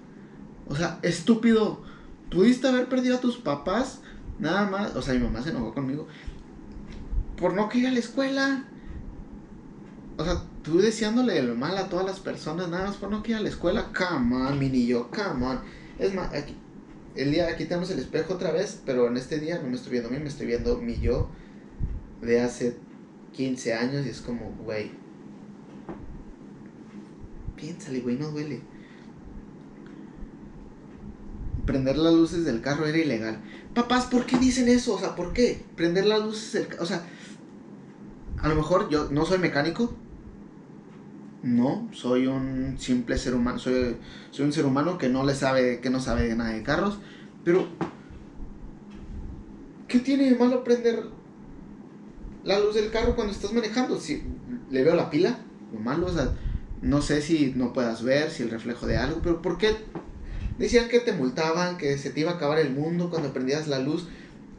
O 0.68 0.76
sea, 0.76 0.98
estúpido, 1.02 1.82
pudiste 2.30 2.68
haber 2.68 2.88
perdido 2.88 3.16
a 3.16 3.20
tus 3.20 3.36
papás, 3.36 4.00
nada 4.38 4.68
más, 4.68 4.96
o 4.96 5.02
sea, 5.02 5.14
mi 5.14 5.20
mamá 5.20 5.42
se 5.42 5.50
enojó 5.50 5.74
conmigo, 5.74 6.06
por 7.36 7.54
no 7.54 7.68
querer 7.68 7.88
a 7.88 7.92
la 7.92 7.98
escuela. 7.98 8.64
O 10.18 10.24
sea, 10.24 10.42
tú 10.62 10.78
deseándole 10.78 11.38
el 11.38 11.54
mal 11.54 11.76
a 11.76 11.88
todas 11.88 12.06
las 12.06 12.20
personas, 12.20 12.68
nada 12.68 12.86
más 12.86 12.96
por 12.96 13.10
no 13.10 13.22
querer 13.22 13.40
a 13.40 13.42
la 13.42 13.50
escuela, 13.50 13.92
come 13.96 14.34
on, 14.34 14.58
mi 14.58 14.68
niño, 14.70 15.08
come 15.10 15.46
on. 15.46 15.60
Es 15.98 16.14
más, 16.14 16.32
aquí, 16.32 16.56
el 17.14 17.32
día, 17.32 17.48
aquí 17.48 17.64
tenemos 17.64 17.90
el 17.90 17.98
espejo 17.98 18.34
otra 18.34 18.50
vez, 18.50 18.80
pero 18.86 19.06
en 19.08 19.16
este 19.16 19.38
día 19.38 19.60
no 19.62 19.68
me 19.68 19.76
estoy 19.76 19.92
viendo 19.92 20.08
a 20.08 20.12
mí, 20.12 20.18
me 20.18 20.28
estoy 20.28 20.46
viendo 20.46 20.78
mi 20.78 20.98
yo 20.98 21.28
de 22.22 22.40
hace 22.40 22.78
15 23.32 23.74
años 23.74 24.06
y 24.06 24.08
es 24.08 24.22
como, 24.22 24.50
güey, 24.64 24.90
piénsale, 27.56 28.00
güey, 28.00 28.16
no 28.16 28.30
duele 28.30 28.62
prender 31.66 31.98
las 31.98 32.14
luces 32.14 32.44
del 32.44 32.62
carro 32.62 32.86
era 32.86 32.96
ilegal. 32.96 33.38
Papás, 33.74 34.06
¿por 34.06 34.24
qué 34.24 34.38
dicen 34.38 34.68
eso? 34.68 34.94
O 34.94 34.98
sea, 34.98 35.14
¿por 35.14 35.32
qué? 35.32 35.62
Prender 35.74 36.06
las 36.06 36.22
luces 36.22 36.52
del 36.52 36.68
carro. 36.68 36.82
O 36.82 36.86
sea, 36.86 37.02
a 38.38 38.48
lo 38.48 38.54
mejor 38.54 38.88
yo 38.88 39.08
no 39.10 39.26
soy 39.26 39.38
mecánico. 39.38 39.92
No, 41.42 41.88
soy 41.92 42.26
un 42.26 42.76
simple 42.78 43.18
ser 43.18 43.34
humano. 43.34 43.58
Soy, 43.58 43.96
soy 44.30 44.46
un 44.46 44.52
ser 44.52 44.64
humano 44.64 44.96
que 44.96 45.08
no 45.08 45.24
le 45.24 45.34
sabe, 45.34 45.80
que 45.80 45.90
no 45.90 46.00
sabe 46.00 46.34
nada 46.34 46.50
de 46.50 46.62
carros. 46.62 46.98
Pero, 47.44 47.68
¿qué 49.88 49.98
tiene 49.98 50.30
de 50.30 50.36
malo 50.36 50.64
prender 50.64 51.04
la 52.44 52.58
luz 52.58 52.74
del 52.74 52.90
carro 52.90 53.14
cuando 53.14 53.32
estás 53.32 53.52
manejando? 53.52 54.00
Si 54.00 54.22
le 54.70 54.82
veo 54.82 54.94
la 54.94 55.10
pila, 55.10 55.38
lo 55.72 55.80
malo, 55.80 56.06
o 56.06 56.12
sea, 56.12 56.34
no 56.82 57.02
sé 57.02 57.22
si 57.22 57.52
no 57.56 57.72
puedas 57.72 58.02
ver, 58.02 58.30
si 58.30 58.42
el 58.42 58.50
reflejo 58.50 58.86
de 58.86 58.96
algo, 58.96 59.20
pero 59.22 59.42
¿por 59.42 59.58
qué 59.58 59.76
Decían 60.58 60.88
que 60.88 61.00
te 61.00 61.12
multaban, 61.12 61.76
que 61.76 61.98
se 61.98 62.10
te 62.10 62.20
iba 62.20 62.32
a 62.32 62.34
acabar 62.34 62.58
el 62.58 62.70
mundo 62.70 63.10
cuando 63.10 63.32
prendías 63.32 63.68
la 63.68 63.78
luz 63.78 64.08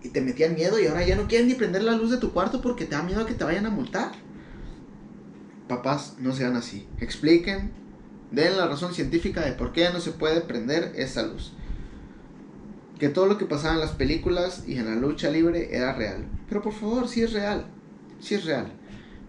y 0.03 0.09
te 0.09 0.21
metían 0.21 0.55
miedo 0.55 0.79
y 0.79 0.85
ahora 0.85 1.05
ya 1.05 1.15
no 1.15 1.27
quieren 1.27 1.47
ni 1.47 1.55
prender 1.55 1.83
la 1.83 1.93
luz 1.93 2.11
de 2.11 2.17
tu 2.17 2.31
cuarto 2.31 2.61
porque 2.61 2.85
te 2.85 2.95
da 2.95 3.03
miedo 3.03 3.21
a 3.21 3.25
que 3.25 3.33
te 3.33 3.43
vayan 3.43 3.65
a 3.65 3.71
multar. 3.71 4.11
Papás, 5.67 6.15
no 6.19 6.33
sean 6.33 6.55
así. 6.55 6.87
Expliquen, 6.99 7.71
den 8.31 8.57
la 8.57 8.67
razón 8.67 8.93
científica 8.93 9.41
de 9.41 9.53
por 9.53 9.73
qué 9.73 9.89
no 9.91 9.99
se 9.99 10.11
puede 10.11 10.41
prender 10.41 10.93
esa 10.95 11.23
luz. 11.23 11.53
Que 12.99 13.09
todo 13.09 13.25
lo 13.25 13.37
que 13.37 13.45
pasaba 13.45 13.75
en 13.75 13.81
las 13.81 13.91
películas 13.91 14.63
y 14.67 14.77
en 14.77 14.85
la 14.85 14.95
lucha 14.95 15.29
libre 15.29 15.75
era 15.75 15.93
real. 15.93 16.25
Pero 16.47 16.61
por 16.61 16.73
favor, 16.73 17.07
si 17.07 17.21
es 17.21 17.33
real. 17.33 17.65
Si 18.19 18.35
es 18.35 18.45
real. 18.45 18.71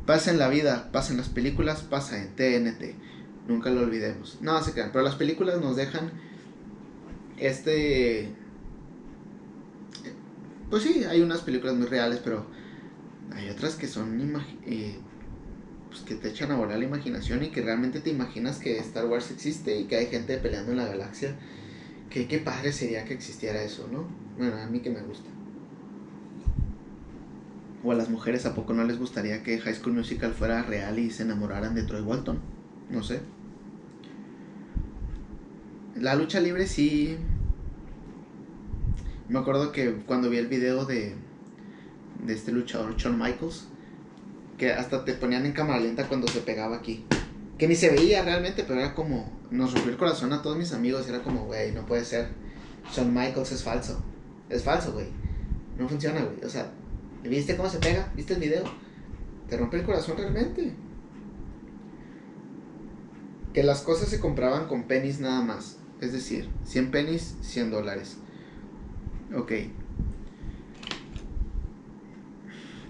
Pasa 0.07 0.31
en 0.31 0.39
la 0.39 0.49
vida, 0.49 0.91
pasa 0.93 1.13
en 1.13 1.19
las 1.19 1.29
películas, 1.29 1.83
pasa 1.83 2.19
en 2.19 2.35
TNT. 2.35 2.95
Nunca 3.47 3.71
lo 3.71 3.81
olvidemos. 3.81 4.39
No 4.41 4.63
se 4.63 4.73
crean, 4.73 4.91
pero 4.93 5.05
las 5.05 5.17
películas 5.17 5.61
nos 5.61 5.77
dejan 5.77 6.13
este... 7.41 8.29
Pues 10.71 10.83
sí, 10.83 11.05
hay 11.05 11.23
unas 11.23 11.41
películas 11.41 11.77
muy 11.77 11.87
reales, 11.87 12.21
pero 12.23 12.47
hay 13.35 13.49
otras 13.49 13.77
que 13.77 13.87
son 13.87 14.21
eh, 14.67 14.97
pues 15.89 16.03
que 16.03 16.15
te 16.15 16.29
echan 16.29 16.51
a 16.51 16.57
volar 16.57 16.79
la 16.79 16.85
imaginación 16.85 17.43
y 17.43 17.49
que 17.49 17.63
realmente 17.63 18.01
te 18.01 18.11
imaginas 18.11 18.59
que 18.59 18.79
Star 18.79 19.07
Wars 19.07 19.31
existe 19.31 19.79
y 19.79 19.85
que 19.85 19.97
hay 19.97 20.07
gente 20.07 20.37
peleando 20.39 20.73
en 20.73 20.79
la 20.79 20.87
galaxia. 20.87 21.37
Que 22.11 22.27
qué 22.27 22.39
padre 22.39 22.73
sería 22.73 23.05
que 23.05 23.15
existiera 23.15 23.63
eso, 23.63 23.89
¿no? 23.91 24.09
Bueno, 24.37 24.57
a 24.57 24.67
mí 24.67 24.81
que 24.81 24.91
me 24.91 25.01
gusta. 25.01 25.29
O 27.85 27.93
a 27.93 27.95
las 27.95 28.11
mujeres, 28.11 28.45
¿a 28.47 28.55
poco 28.55 28.73
no 28.73 28.85
les 28.85 28.99
gustaría 28.99 29.43
que 29.43 29.59
High 29.59 29.75
School 29.75 29.95
Musical 29.95 30.33
fuera 30.33 30.63
real 30.63 30.99
y 30.99 31.11
se 31.11 31.23
enamoraran 31.23 31.75
de 31.75 31.83
Troy 31.83 32.03
Walton? 32.03 32.41
No 32.91 33.03
sé. 33.03 33.21
La 36.01 36.15
lucha 36.15 36.39
libre 36.39 36.67
sí. 36.69 37.17
Me 39.29 39.41
acuerdo 39.41 39.73
que 39.73 39.95
cuando 40.07 40.31
vi 40.31 40.37
el 40.37 40.47
video 40.47 40.85
de, 40.85 41.17
de 42.25 42.33
este 42.33 42.53
luchador, 42.53 42.97
Shawn 42.97 43.19
Michaels, 43.19 43.67
que 44.57 44.73
hasta 44.73 45.05
te 45.05 45.15
ponían 45.15 45.45
en 45.45 45.53
cámara 45.53 45.81
lenta 45.81 46.07
cuando 46.07 46.29
se 46.29 46.41
pegaba 46.41 46.77
aquí. 46.77 47.05
Que 47.59 47.67
ni 47.67 47.75
se 47.75 47.91
veía 47.91 48.23
realmente, 48.23 48.63
pero 48.63 48.79
era 48.79 48.95
como. 48.95 49.37
Nos 49.51 49.73
rompió 49.73 49.91
el 49.91 49.99
corazón 49.99 50.33
a 50.33 50.41
todos 50.41 50.57
mis 50.57 50.73
amigos. 50.73 51.09
Era 51.09 51.23
como, 51.23 51.47
güey, 51.47 51.73
no 51.73 51.85
puede 51.85 52.05
ser. 52.05 52.29
Shawn 52.93 53.13
Michaels 53.13 53.51
es 53.51 53.65
falso. 53.65 54.01
Es 54.49 54.63
falso, 54.63 54.93
güey. 54.93 55.07
No 55.79 55.89
funciona, 55.89 56.21
güey. 56.21 56.45
O 56.45 56.49
sea, 56.49 56.71
¿viste 57.25 57.57
cómo 57.57 57.69
se 57.69 57.79
pega? 57.79 58.13
¿Viste 58.15 58.35
el 58.35 58.41
video? 58.41 58.63
Te 59.49 59.57
rompe 59.57 59.79
el 59.79 59.85
corazón 59.85 60.17
realmente. 60.17 60.73
Que 63.53 63.65
las 63.65 63.83
cosas 63.83 64.09
se 64.09 64.21
compraban 64.21 64.69
con 64.69 64.85
pennies 64.85 65.19
nada 65.19 65.43
más. 65.43 65.78
Es 66.01 66.13
decir, 66.13 66.49
100 66.65 66.91
pennies, 66.91 67.35
100 67.43 67.71
dólares. 67.71 68.17
Ok. 69.35 69.53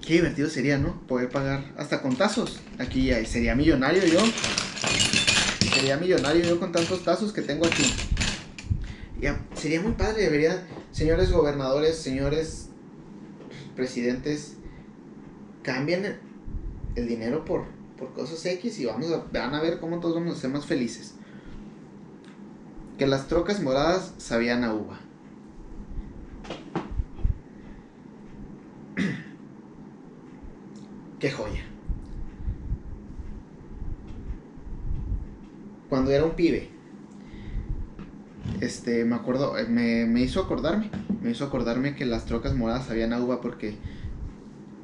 Qué 0.06 0.14
divertido 0.14 0.48
sería, 0.48 0.78
¿no? 0.78 1.00
Poder 1.06 1.28
pagar 1.28 1.72
hasta 1.76 2.00
con 2.00 2.16
tazos. 2.16 2.60
Aquí 2.78 3.10
sería 3.26 3.54
millonario 3.54 4.04
yo. 4.06 4.20
Sería 5.74 5.96
millonario 5.96 6.44
yo 6.44 6.58
con 6.58 6.72
tantos 6.72 7.04
tazos 7.04 7.32
que 7.32 7.42
tengo 7.42 7.66
aquí. 7.66 7.84
Ya, 9.20 9.44
sería 9.54 9.80
muy 9.80 9.92
padre, 9.92 10.22
debería, 10.22 10.66
señores 10.92 11.32
gobernadores, 11.32 11.98
señores 11.98 12.68
presidentes, 13.74 14.54
cambien 15.62 16.18
el 16.94 17.08
dinero 17.08 17.44
por, 17.44 17.64
por 17.96 18.12
cosas 18.12 18.44
X 18.46 18.78
y 18.78 18.86
vamos 18.86 19.10
a, 19.12 19.24
van 19.32 19.54
a 19.54 19.60
ver 19.60 19.80
cómo 19.80 20.00
todos 20.00 20.14
vamos 20.14 20.38
a 20.38 20.40
ser 20.40 20.50
más 20.50 20.66
felices. 20.66 21.14
Que 22.98 23.06
las 23.06 23.28
trocas 23.28 23.62
moradas 23.62 24.12
sabían 24.18 24.64
a 24.64 24.74
uva. 24.74 24.98
Qué 31.20 31.30
joya. 31.30 31.62
Cuando 35.88 36.10
era 36.10 36.24
un 36.24 36.32
pibe, 36.32 36.70
este, 38.60 39.04
me 39.04 39.14
acuerdo, 39.14 39.56
eh, 39.56 39.68
me, 39.68 40.04
me 40.06 40.20
hizo 40.20 40.40
acordarme, 40.40 40.90
me 41.22 41.30
hizo 41.30 41.44
acordarme 41.44 41.94
que 41.94 42.04
las 42.04 42.24
trocas 42.26 42.56
moradas 42.56 42.86
sabían 42.86 43.12
a 43.12 43.22
uva 43.22 43.40
porque 43.40 43.76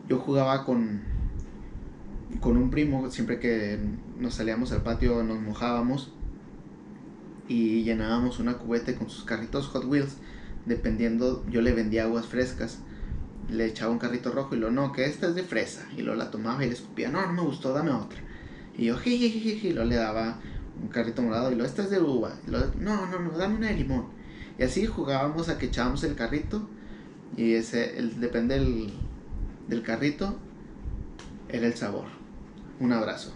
yo 0.09 0.20
jugaba 0.20 0.64
con, 0.64 1.03
con 2.40 2.57
un 2.57 2.70
primo, 2.70 3.11
siempre 3.11 3.40
que 3.40 3.81
nos 4.18 4.35
salíamos 4.35 4.70
al 4.70 4.83
patio 4.83 5.24
nos 5.24 5.40
mojábamos 5.40 6.12
y 7.48 7.83
llenábamos 7.83 8.38
una 8.38 8.59
cubeta 8.59 8.94
con 8.94 9.11
sus 9.11 9.24
carritos 9.24 9.68
Hot 9.68 9.85
Wheels, 9.85 10.16
dependiendo, 10.66 11.44
yo 11.50 11.61
le 11.61 11.72
vendía 11.72 12.04
aguas 12.04 12.26
frescas, 12.26 12.78
le 13.50 13.66
echaba 13.66 13.92
un 13.92 13.98
carrito 13.98 14.30
rojo 14.30 14.54
y 14.54 14.59
lo, 14.59 14.70
no, 14.70 14.92
que 14.92 15.04
esta 15.04 15.28
es 15.28 15.35
de 15.35 15.42
fresa, 15.42 15.87
y 15.96 16.02
lo 16.02 16.14
la 16.14 16.30
tomaba 16.30 16.64
y 16.64 16.68
le 16.68 16.74
escupía, 16.74 17.11
no, 17.11 17.24
no 17.26 17.33
me 17.33 17.42
gustó, 17.42 17.72
dame 17.72 17.90
otra. 17.90 18.18
Y 18.76 18.87
yo, 18.87 18.96
jiji, 18.96 19.68
y 19.68 19.72
lo 19.72 19.85
le 19.85 19.96
daba 19.96 20.38
un 20.80 20.88
carrito 20.88 21.22
morado 21.22 21.52
y 21.52 21.54
lo, 21.54 21.64
esta 21.64 21.83
es 21.83 21.90
de 21.90 22.00
uva, 22.00 22.35
y 22.46 22.50
lo, 22.50 22.59
no, 22.80 23.07
no, 23.07 23.20
no, 23.20 23.30
dame 23.37 23.57
una 23.57 23.68
de 23.68 23.74
limón. 23.74 24.07
Y 24.59 24.62
así 24.62 24.87
jugábamos 24.87 25.48
a 25.48 25.59
que 25.59 25.66
echábamos 25.66 26.04
el 26.04 26.14
carrito 26.14 26.68
y 27.37 27.54
ese, 27.54 27.98
el, 27.98 28.20
depende 28.20 28.59
del, 28.59 28.92
del 29.68 29.83
carrito, 29.83 30.37
era 31.48 31.66
el 31.66 31.74
sabor. 31.74 32.07
Un 32.80 32.92
abrazo. 32.92 33.33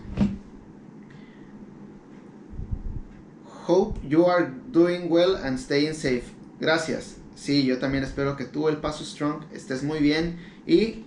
Hope 3.69 3.99
you 4.03 4.25
are 4.25 4.51
doing 4.73 5.11
well 5.11 5.37
and 5.37 5.59
staying 5.59 5.93
safe. 5.93 6.33
Gracias. 6.59 7.17
Sí, 7.37 7.67
yo 7.67 7.79
también 7.79 8.03
espero 8.03 8.35
que 8.35 8.47
tú, 8.47 8.67
el 8.69 8.79
Paso 8.79 9.05
Strong, 9.05 9.45
estés 9.53 9.83
muy 9.83 9.99
bien 9.99 10.39
y 10.67 11.05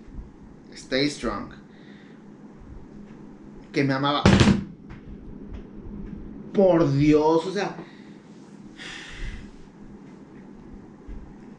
stay 0.72 1.10
strong. 1.10 1.54
Que 3.74 3.84
me 3.84 3.96
amaba. 3.96 4.22
Por 6.54 6.94
Dios, 6.94 7.48
o 7.48 7.52
sea. 7.52 7.76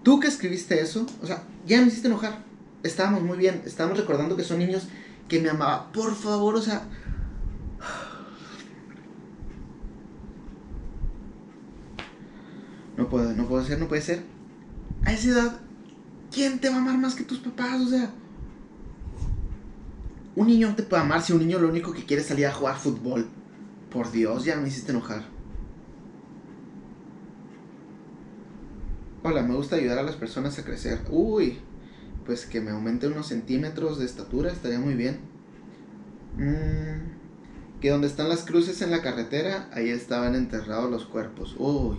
Tú 0.05 0.21
que 0.21 0.29
escribiste 0.29 0.81
eso, 0.81 1.05
o 1.21 1.27
sea, 1.27 1.43
ya 1.67 1.81
me 1.81 1.89
hiciste 1.89 2.07
enojar. 2.07 2.45
Estábamos 2.85 3.23
muy 3.23 3.39
bien, 3.39 3.63
estábamos 3.67 3.99
recordando 3.99 4.37
que 4.37 4.45
son 4.45 4.61
niños 4.61 4.87
que 5.29 5.41
me 5.41 5.51
amaba. 5.51 5.91
Por 5.91 6.15
favor, 6.15 6.55
o 6.55 6.63
sea, 6.63 6.83
No 12.97 13.09
puede, 13.09 13.35
no 13.35 13.47
puede 13.47 13.65
ser, 13.65 13.79
no 13.79 13.89
puede 13.89 14.03
ser. 14.03 14.23
A 15.05 15.13
esa 15.13 15.31
edad, 15.31 15.61
¿quién 16.31 16.61
te 16.61 16.69
va 16.69 16.77
a 16.77 16.79
amar 16.79 16.99
más 16.99 17.15
que 17.15 17.25
tus 17.25 17.39
papás? 17.39 17.81
O 17.81 17.89
sea, 17.89 18.11
un 20.37 20.47
niño 20.47 20.75
te 20.77 20.83
puede 20.83 21.03
amar 21.03 21.23
si 21.23 21.33
un 21.33 21.41
niño 21.41 21.59
lo 21.59 21.69
único 21.69 21.93
que 21.93 22.05
quiere 22.05 22.23
es 22.23 22.29
salir 22.29 22.47
a 22.47 22.53
jugar 22.53 22.77
fútbol. 22.77 23.27
Por 23.91 24.11
Dios, 24.11 24.45
ya 24.45 24.57
me 24.57 24.69
hiciste 24.69 24.93
enojar. 24.93 25.25
Hola, 29.23 29.43
me 29.43 29.55
gusta 29.55 29.77
ayudar 29.77 29.99
a 29.99 30.03
las 30.03 30.17
personas 30.17 30.59
a 30.59 30.65
crecer. 30.65 31.01
Uy, 31.11 31.59
pues 32.27 32.47
que 32.47 32.61
me 32.61 32.71
aumente 32.71 33.07
unos 33.07 33.29
centímetros 33.29 33.99
de 33.99 34.07
estatura 34.07 34.51
estaría 34.51 34.79
muy 34.79 34.95
bien. 34.95 35.21
Mm, 36.37 37.81
que 37.81 37.91
donde 37.91 38.07
están 38.07 38.29
las 38.29 38.45
cruces 38.45 38.81
en 38.83 38.91
la 38.91 39.03
carretera, 39.03 39.69
ahí 39.73 39.91
estaban 39.91 40.35
enterrados 40.35 40.91
los 40.91 41.05
cuerpos. 41.05 41.55
Uy 41.59 41.99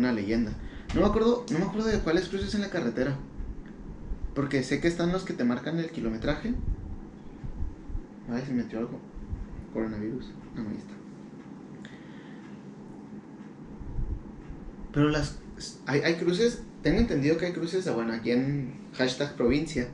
una 0.00 0.12
leyenda. 0.12 0.52
No 0.94 1.02
me 1.02 1.06
acuerdo, 1.06 1.46
no 1.52 1.58
me 1.58 1.64
acuerdo 1.66 1.88
de 1.88 2.00
cuáles 2.00 2.28
cruces 2.28 2.54
en 2.54 2.62
la 2.62 2.70
carretera. 2.70 3.16
Porque 4.34 4.62
sé 4.62 4.80
que 4.80 4.88
están 4.88 5.12
los 5.12 5.24
que 5.24 5.32
te 5.32 5.44
marcan 5.44 5.78
el 5.78 5.90
kilometraje. 5.90 6.54
Ay, 8.28 8.42
se 8.46 8.52
metió 8.52 8.78
algo. 8.78 8.98
Coronavirus. 9.72 10.32
No, 10.56 10.62
ahí 10.62 10.76
está. 10.76 10.94
Pero 14.92 15.08
las. 15.10 15.38
Hay, 15.86 16.00
hay 16.00 16.14
cruces. 16.14 16.62
Tengo 16.82 16.98
entendido 17.00 17.36
que 17.36 17.46
hay 17.46 17.52
cruces. 17.52 17.92
Bueno, 17.92 18.12
aquí 18.12 18.32
en 18.32 18.74
hashtag 18.94 19.36
provincia. 19.36 19.88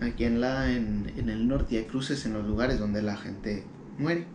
Aquí 0.00 0.24
en 0.24 0.40
la. 0.40 0.70
En, 0.70 1.12
en 1.16 1.28
el 1.28 1.48
norte 1.48 1.78
hay 1.78 1.84
cruces 1.84 2.26
en 2.26 2.34
los 2.34 2.46
lugares 2.46 2.78
donde 2.78 3.02
la 3.02 3.16
gente 3.16 3.64
muere. 3.98 4.26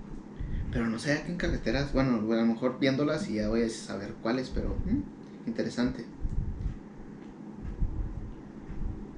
Pero 0.73 0.87
no 0.87 0.97
sé, 0.97 1.13
aquí 1.13 1.31
en 1.31 1.37
carreteras, 1.37 1.93
bueno, 1.93 2.15
a 2.15 2.35
lo 2.35 2.45
mejor 2.45 2.79
viéndolas 2.79 3.29
y 3.29 3.35
ya 3.35 3.47
voy 3.47 3.61
a 3.61 3.69
saber 3.69 4.15
cuáles, 4.23 4.49
pero 4.49 4.69
mm, 4.69 5.47
interesante. 5.47 6.03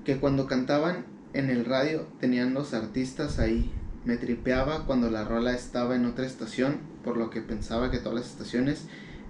Que 0.04 0.18
cuando 0.18 0.48
cantaban 0.48 1.06
en 1.34 1.50
el 1.50 1.64
radio 1.64 2.08
tenían 2.20 2.54
los 2.54 2.74
artistas 2.74 3.40
ahí. 3.40 3.72
Me 4.04 4.18
tripeaba 4.18 4.86
cuando 4.86 5.10
la 5.10 5.24
rola 5.24 5.54
estaba 5.54 5.96
en 5.96 6.06
otra 6.06 6.26
estación, 6.26 6.80
por 7.04 7.18
lo 7.18 7.30
que 7.30 7.42
pensaba 7.42 7.90
que 7.90 8.00
todas 8.00 8.20
las 8.20 8.30
estaciones 8.30 8.86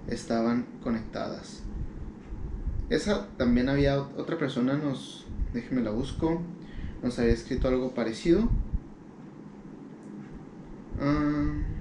estaban 0.08 0.66
conectadas. 0.82 1.62
Esa 2.90 3.28
también 3.36 3.68
había 3.68 4.00
otra 4.00 4.36
persona, 4.36 4.76
nos, 4.76 5.26
déjeme 5.54 5.80
la 5.80 5.90
busco, 5.90 6.42
nos 7.02 7.18
había 7.18 7.32
escrito 7.32 7.68
algo 7.68 7.94
parecido. 7.94 8.50
Ah, 11.00 11.75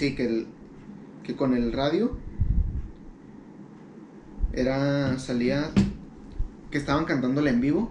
Sí, 0.00 0.14
que, 0.14 0.24
el, 0.24 0.46
que 1.24 1.36
con 1.36 1.52
el 1.52 1.74
radio 1.74 2.16
era, 4.54 5.18
salía, 5.18 5.72
que 6.70 6.78
estaban 6.78 7.04
cantándole 7.04 7.50
en 7.50 7.60
vivo. 7.60 7.90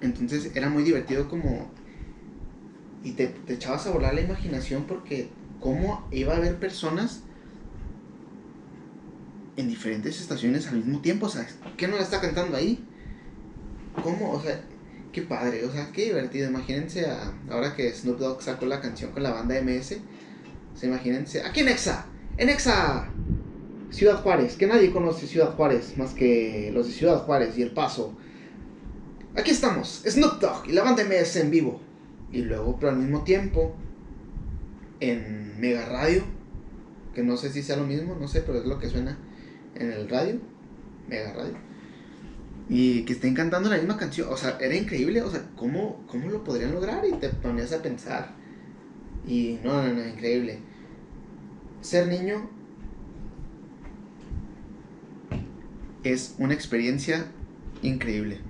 Entonces 0.00 0.50
era 0.56 0.68
muy 0.68 0.82
divertido 0.82 1.28
como... 1.28 1.70
Y 3.04 3.12
te, 3.12 3.28
te 3.28 3.54
echabas 3.54 3.86
a 3.86 3.92
volar 3.92 4.12
la 4.12 4.22
imaginación 4.22 4.86
porque 4.88 5.28
cómo 5.60 6.08
iba 6.10 6.34
a 6.34 6.38
haber 6.38 6.58
personas 6.58 7.22
en 9.56 9.68
diferentes 9.68 10.20
estaciones 10.20 10.66
al 10.66 10.78
mismo 10.78 11.00
tiempo, 11.00 11.26
o 11.26 11.28
sea, 11.28 11.46
¿qué 11.76 11.86
no 11.86 11.94
la 11.94 12.02
está 12.02 12.20
cantando 12.20 12.56
ahí? 12.56 12.84
¿Cómo? 14.02 14.32
O 14.32 14.42
sea, 14.42 14.60
qué 15.12 15.22
padre, 15.22 15.64
o 15.64 15.70
sea, 15.70 15.92
qué 15.92 16.06
divertido. 16.06 16.48
Imagínense 16.50 17.06
a, 17.06 17.34
ahora 17.50 17.76
que 17.76 17.88
Snoop 17.92 18.18
Dogg 18.18 18.42
sacó 18.42 18.66
la 18.66 18.80
canción 18.80 19.12
con 19.12 19.22
la 19.22 19.30
banda 19.30 19.62
MS, 19.62 19.98
se 20.78 20.86
imagínense. 20.86 21.42
Aquí 21.42 21.60
en 21.60 21.68
Exa. 21.68 22.06
En 22.36 22.48
Exa. 22.48 23.08
Ciudad 23.90 24.22
Juárez. 24.22 24.56
Que 24.56 24.66
nadie 24.66 24.92
conoce 24.92 25.26
Ciudad 25.26 25.54
Juárez 25.56 25.96
más 25.96 26.14
que 26.14 26.70
los 26.72 26.86
de 26.86 26.92
Ciudad 26.92 27.24
Juárez 27.24 27.58
y 27.58 27.62
El 27.62 27.72
Paso. 27.72 28.16
Aquí 29.36 29.50
estamos. 29.50 30.02
Snoop 30.06 30.40
Dogg 30.40 30.68
y 30.68 30.72
la 30.72 30.84
banda 30.84 31.02
en 31.02 31.50
vivo. 31.50 31.80
Y 32.30 32.42
luego, 32.42 32.76
pero 32.78 32.92
al 32.92 32.98
mismo 32.98 33.24
tiempo, 33.24 33.74
en 35.00 35.58
Mega 35.60 35.86
Radio. 35.86 36.22
Que 37.14 37.22
no 37.24 37.36
sé 37.36 37.50
si 37.50 37.62
sea 37.62 37.76
lo 37.76 37.84
mismo, 37.84 38.16
no 38.20 38.28
sé, 38.28 38.42
pero 38.42 38.58
es 38.58 38.66
lo 38.66 38.78
que 38.78 38.88
suena. 38.88 39.18
en 39.74 39.92
el 39.92 40.08
radio, 40.08 40.40
mega 41.08 41.32
radio, 41.32 41.54
y 42.68 43.04
que 43.04 43.12
estén 43.14 43.34
cantando 43.34 43.70
la 43.70 43.76
misma 43.76 43.96
canción. 43.96 44.28
O 44.30 44.36
sea, 44.36 44.56
era 44.60 44.74
increíble, 44.74 45.22
o 45.22 45.30
sea, 45.30 45.42
¿cómo, 45.56 46.04
cómo 46.06 46.28
lo 46.28 46.44
podrían 46.44 46.72
lograr? 46.72 47.04
Y 47.06 47.12
te 47.14 47.28
ponías 47.30 47.72
a 47.72 47.82
pensar. 47.82 48.34
Y 49.28 49.60
no, 49.62 49.82
no, 49.82 49.92
no, 49.92 50.08
increíble. 50.08 50.60
Ser 51.82 52.08
niño 52.08 52.48
es 56.02 56.34
una 56.38 56.54
experiencia 56.54 57.26
increíble. 57.82 58.40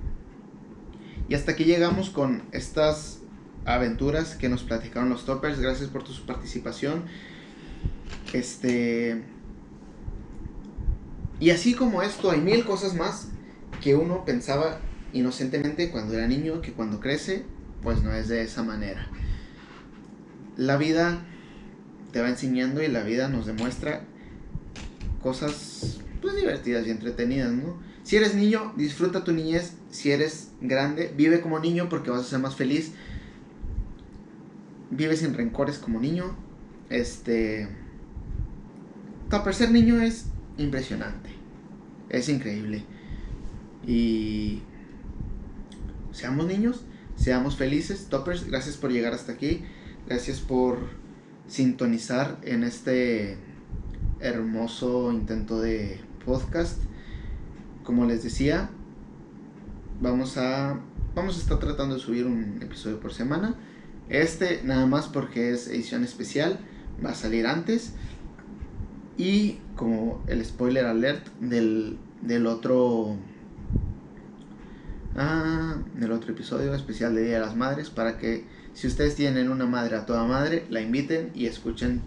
Y 1.28 1.34
hasta 1.34 1.52
aquí 1.52 1.64
llegamos 1.64 2.10
con 2.10 2.42
estas 2.52 3.18
aventuras 3.64 4.36
que 4.36 4.48
nos 4.48 4.62
platicaron 4.62 5.10
los 5.10 5.26
toppers. 5.26 5.58
Gracias 5.58 5.90
por 5.90 6.04
tu 6.04 6.12
participación. 6.24 7.04
Este. 8.32 9.22
Y 11.40 11.50
así 11.50 11.74
como 11.74 12.02
esto, 12.02 12.30
hay 12.30 12.40
mil 12.40 12.64
cosas 12.64 12.94
más 12.94 13.28
que 13.82 13.96
uno 13.96 14.24
pensaba 14.24 14.80
inocentemente 15.12 15.90
cuando 15.90 16.14
era 16.14 16.26
niño, 16.28 16.60
que 16.60 16.72
cuando 16.72 17.00
crece, 17.00 17.44
pues 17.82 18.02
no 18.02 18.12
es 18.12 18.28
de 18.28 18.42
esa 18.42 18.62
manera. 18.62 19.08
La 20.58 20.76
vida 20.76 21.24
te 22.12 22.20
va 22.20 22.28
enseñando 22.28 22.82
y 22.82 22.88
la 22.88 23.02
vida 23.02 23.28
nos 23.28 23.46
demuestra 23.46 24.02
cosas 25.22 26.00
pues 26.20 26.34
divertidas 26.34 26.86
y 26.86 26.90
entretenidas, 26.90 27.52
¿no? 27.52 27.78
Si 28.02 28.16
eres 28.16 28.34
niño, 28.34 28.72
disfruta 28.76 29.22
tu 29.22 29.32
niñez. 29.32 29.74
Si 29.90 30.10
eres 30.10 30.50
grande, 30.60 31.12
vive 31.16 31.40
como 31.40 31.58
niño 31.58 31.88
porque 31.88 32.10
vas 32.10 32.22
a 32.22 32.24
ser 32.24 32.38
más 32.38 32.56
feliz. 32.56 32.92
Vive 34.90 35.16
sin 35.16 35.34
rencores 35.34 35.78
como 35.78 36.00
niño. 36.00 36.34
Este. 36.90 37.68
Para 39.30 39.52
ser 39.52 39.70
niño 39.70 40.00
es 40.00 40.24
impresionante. 40.56 41.30
Es 42.08 42.28
increíble. 42.28 42.82
Y. 43.86 44.62
Seamos 46.12 46.46
niños, 46.46 46.80
seamos 47.14 47.56
felices. 47.56 48.06
Toppers, 48.08 48.44
gracias 48.48 48.76
por 48.76 48.90
llegar 48.90 49.12
hasta 49.12 49.32
aquí. 49.32 49.64
Gracias 50.08 50.40
por 50.40 50.78
sintonizar 51.48 52.38
en 52.40 52.64
este 52.64 53.36
hermoso 54.20 55.12
intento 55.12 55.60
de 55.60 56.00
podcast. 56.24 56.78
Como 57.84 58.06
les 58.06 58.22
decía, 58.22 58.70
vamos 60.00 60.38
a 60.38 60.80
vamos 61.14 61.36
a 61.36 61.40
estar 61.40 61.58
tratando 61.58 61.96
de 61.96 62.00
subir 62.00 62.24
un 62.24 62.58
episodio 62.62 62.98
por 63.00 63.12
semana. 63.12 63.54
Este 64.08 64.62
nada 64.64 64.86
más 64.86 65.08
porque 65.08 65.52
es 65.52 65.68
edición 65.68 66.04
especial, 66.04 66.58
va 67.04 67.10
a 67.10 67.14
salir 67.14 67.46
antes. 67.46 67.92
Y 69.18 69.58
como 69.76 70.24
el 70.26 70.42
spoiler 70.42 70.86
alert 70.86 71.28
del, 71.38 71.98
del 72.22 72.46
otro 72.46 73.14
ah, 75.18 75.76
del 75.96 76.12
otro 76.12 76.32
episodio 76.32 76.74
especial 76.74 77.14
de 77.14 77.24
Día 77.24 77.34
de 77.34 77.40
las 77.40 77.56
Madres 77.56 77.90
para 77.90 78.16
que 78.16 78.56
si 78.78 78.86
ustedes 78.86 79.16
tienen 79.16 79.50
una 79.50 79.66
madre 79.66 79.96
a 79.96 80.06
toda 80.06 80.24
madre, 80.24 80.64
la 80.70 80.80
inviten 80.80 81.32
y 81.34 81.46
escuchen 81.46 82.00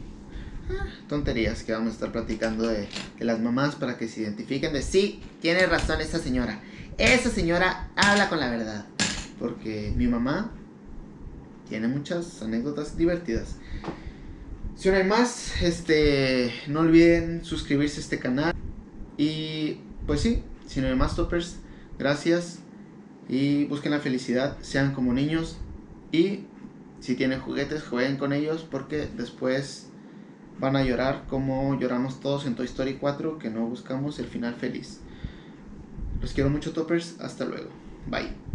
ah, 0.69 0.85
tonterías 1.09 1.63
que 1.63 1.73
vamos 1.73 1.89
a 1.89 1.93
estar 1.95 2.13
platicando 2.13 2.65
de, 2.65 2.87
de, 3.19 3.25
las 3.25 3.41
mamás 3.41 3.75
para 3.75 3.97
que 3.97 4.07
se 4.07 4.21
identifiquen 4.21 4.71
de 4.71 4.81
sí, 4.81 5.21
tiene 5.41 5.65
razón 5.65 5.99
esa 5.99 6.17
señora. 6.17 6.61
Esa 6.97 7.29
señora 7.29 7.89
habla 7.97 8.29
con 8.29 8.39
la 8.39 8.49
verdad. 8.49 8.85
Porque 9.37 9.91
mi 9.97 10.07
mamá 10.07 10.51
tiene 11.67 11.89
muchas 11.89 12.41
anécdotas 12.41 12.95
divertidas. 12.95 13.57
Si 14.77 14.89
no 14.89 14.95
hay 14.95 15.03
más, 15.03 15.61
este, 15.61 16.53
no 16.67 16.79
olviden 16.79 17.43
suscribirse 17.43 17.97
a 17.97 18.03
este 18.03 18.17
canal. 18.17 18.55
Y 19.17 19.81
pues 20.07 20.21
sí, 20.21 20.41
si 20.67 20.79
no 20.79 20.87
hay 20.87 20.95
más 20.95 21.17
toppers, 21.17 21.57
gracias. 21.99 22.59
Y 23.27 23.65
busquen 23.65 23.91
la 23.91 23.99
felicidad, 23.99 24.57
sean 24.61 24.93
como 24.93 25.11
niños. 25.11 25.57
Y 26.13 26.45
si 27.01 27.15
tienen 27.15 27.41
juguetes, 27.41 27.83
jueguen 27.83 28.17
con 28.17 28.31
ellos 28.31 28.65
porque 28.69 29.09
después 29.17 29.87
van 30.59 30.75
a 30.75 30.83
llorar 30.83 31.25
como 31.27 31.77
lloramos 31.79 32.19
todos 32.19 32.45
en 32.45 32.55
Toy 32.55 32.67
Story 32.67 32.97
4 33.01 33.39
que 33.39 33.49
no 33.49 33.65
buscamos 33.65 34.19
el 34.19 34.27
final 34.27 34.53
feliz. 34.53 34.99
Los 36.21 36.33
quiero 36.33 36.51
mucho 36.51 36.71
toppers, 36.71 37.19
hasta 37.19 37.45
luego. 37.45 37.69
Bye. 38.07 38.50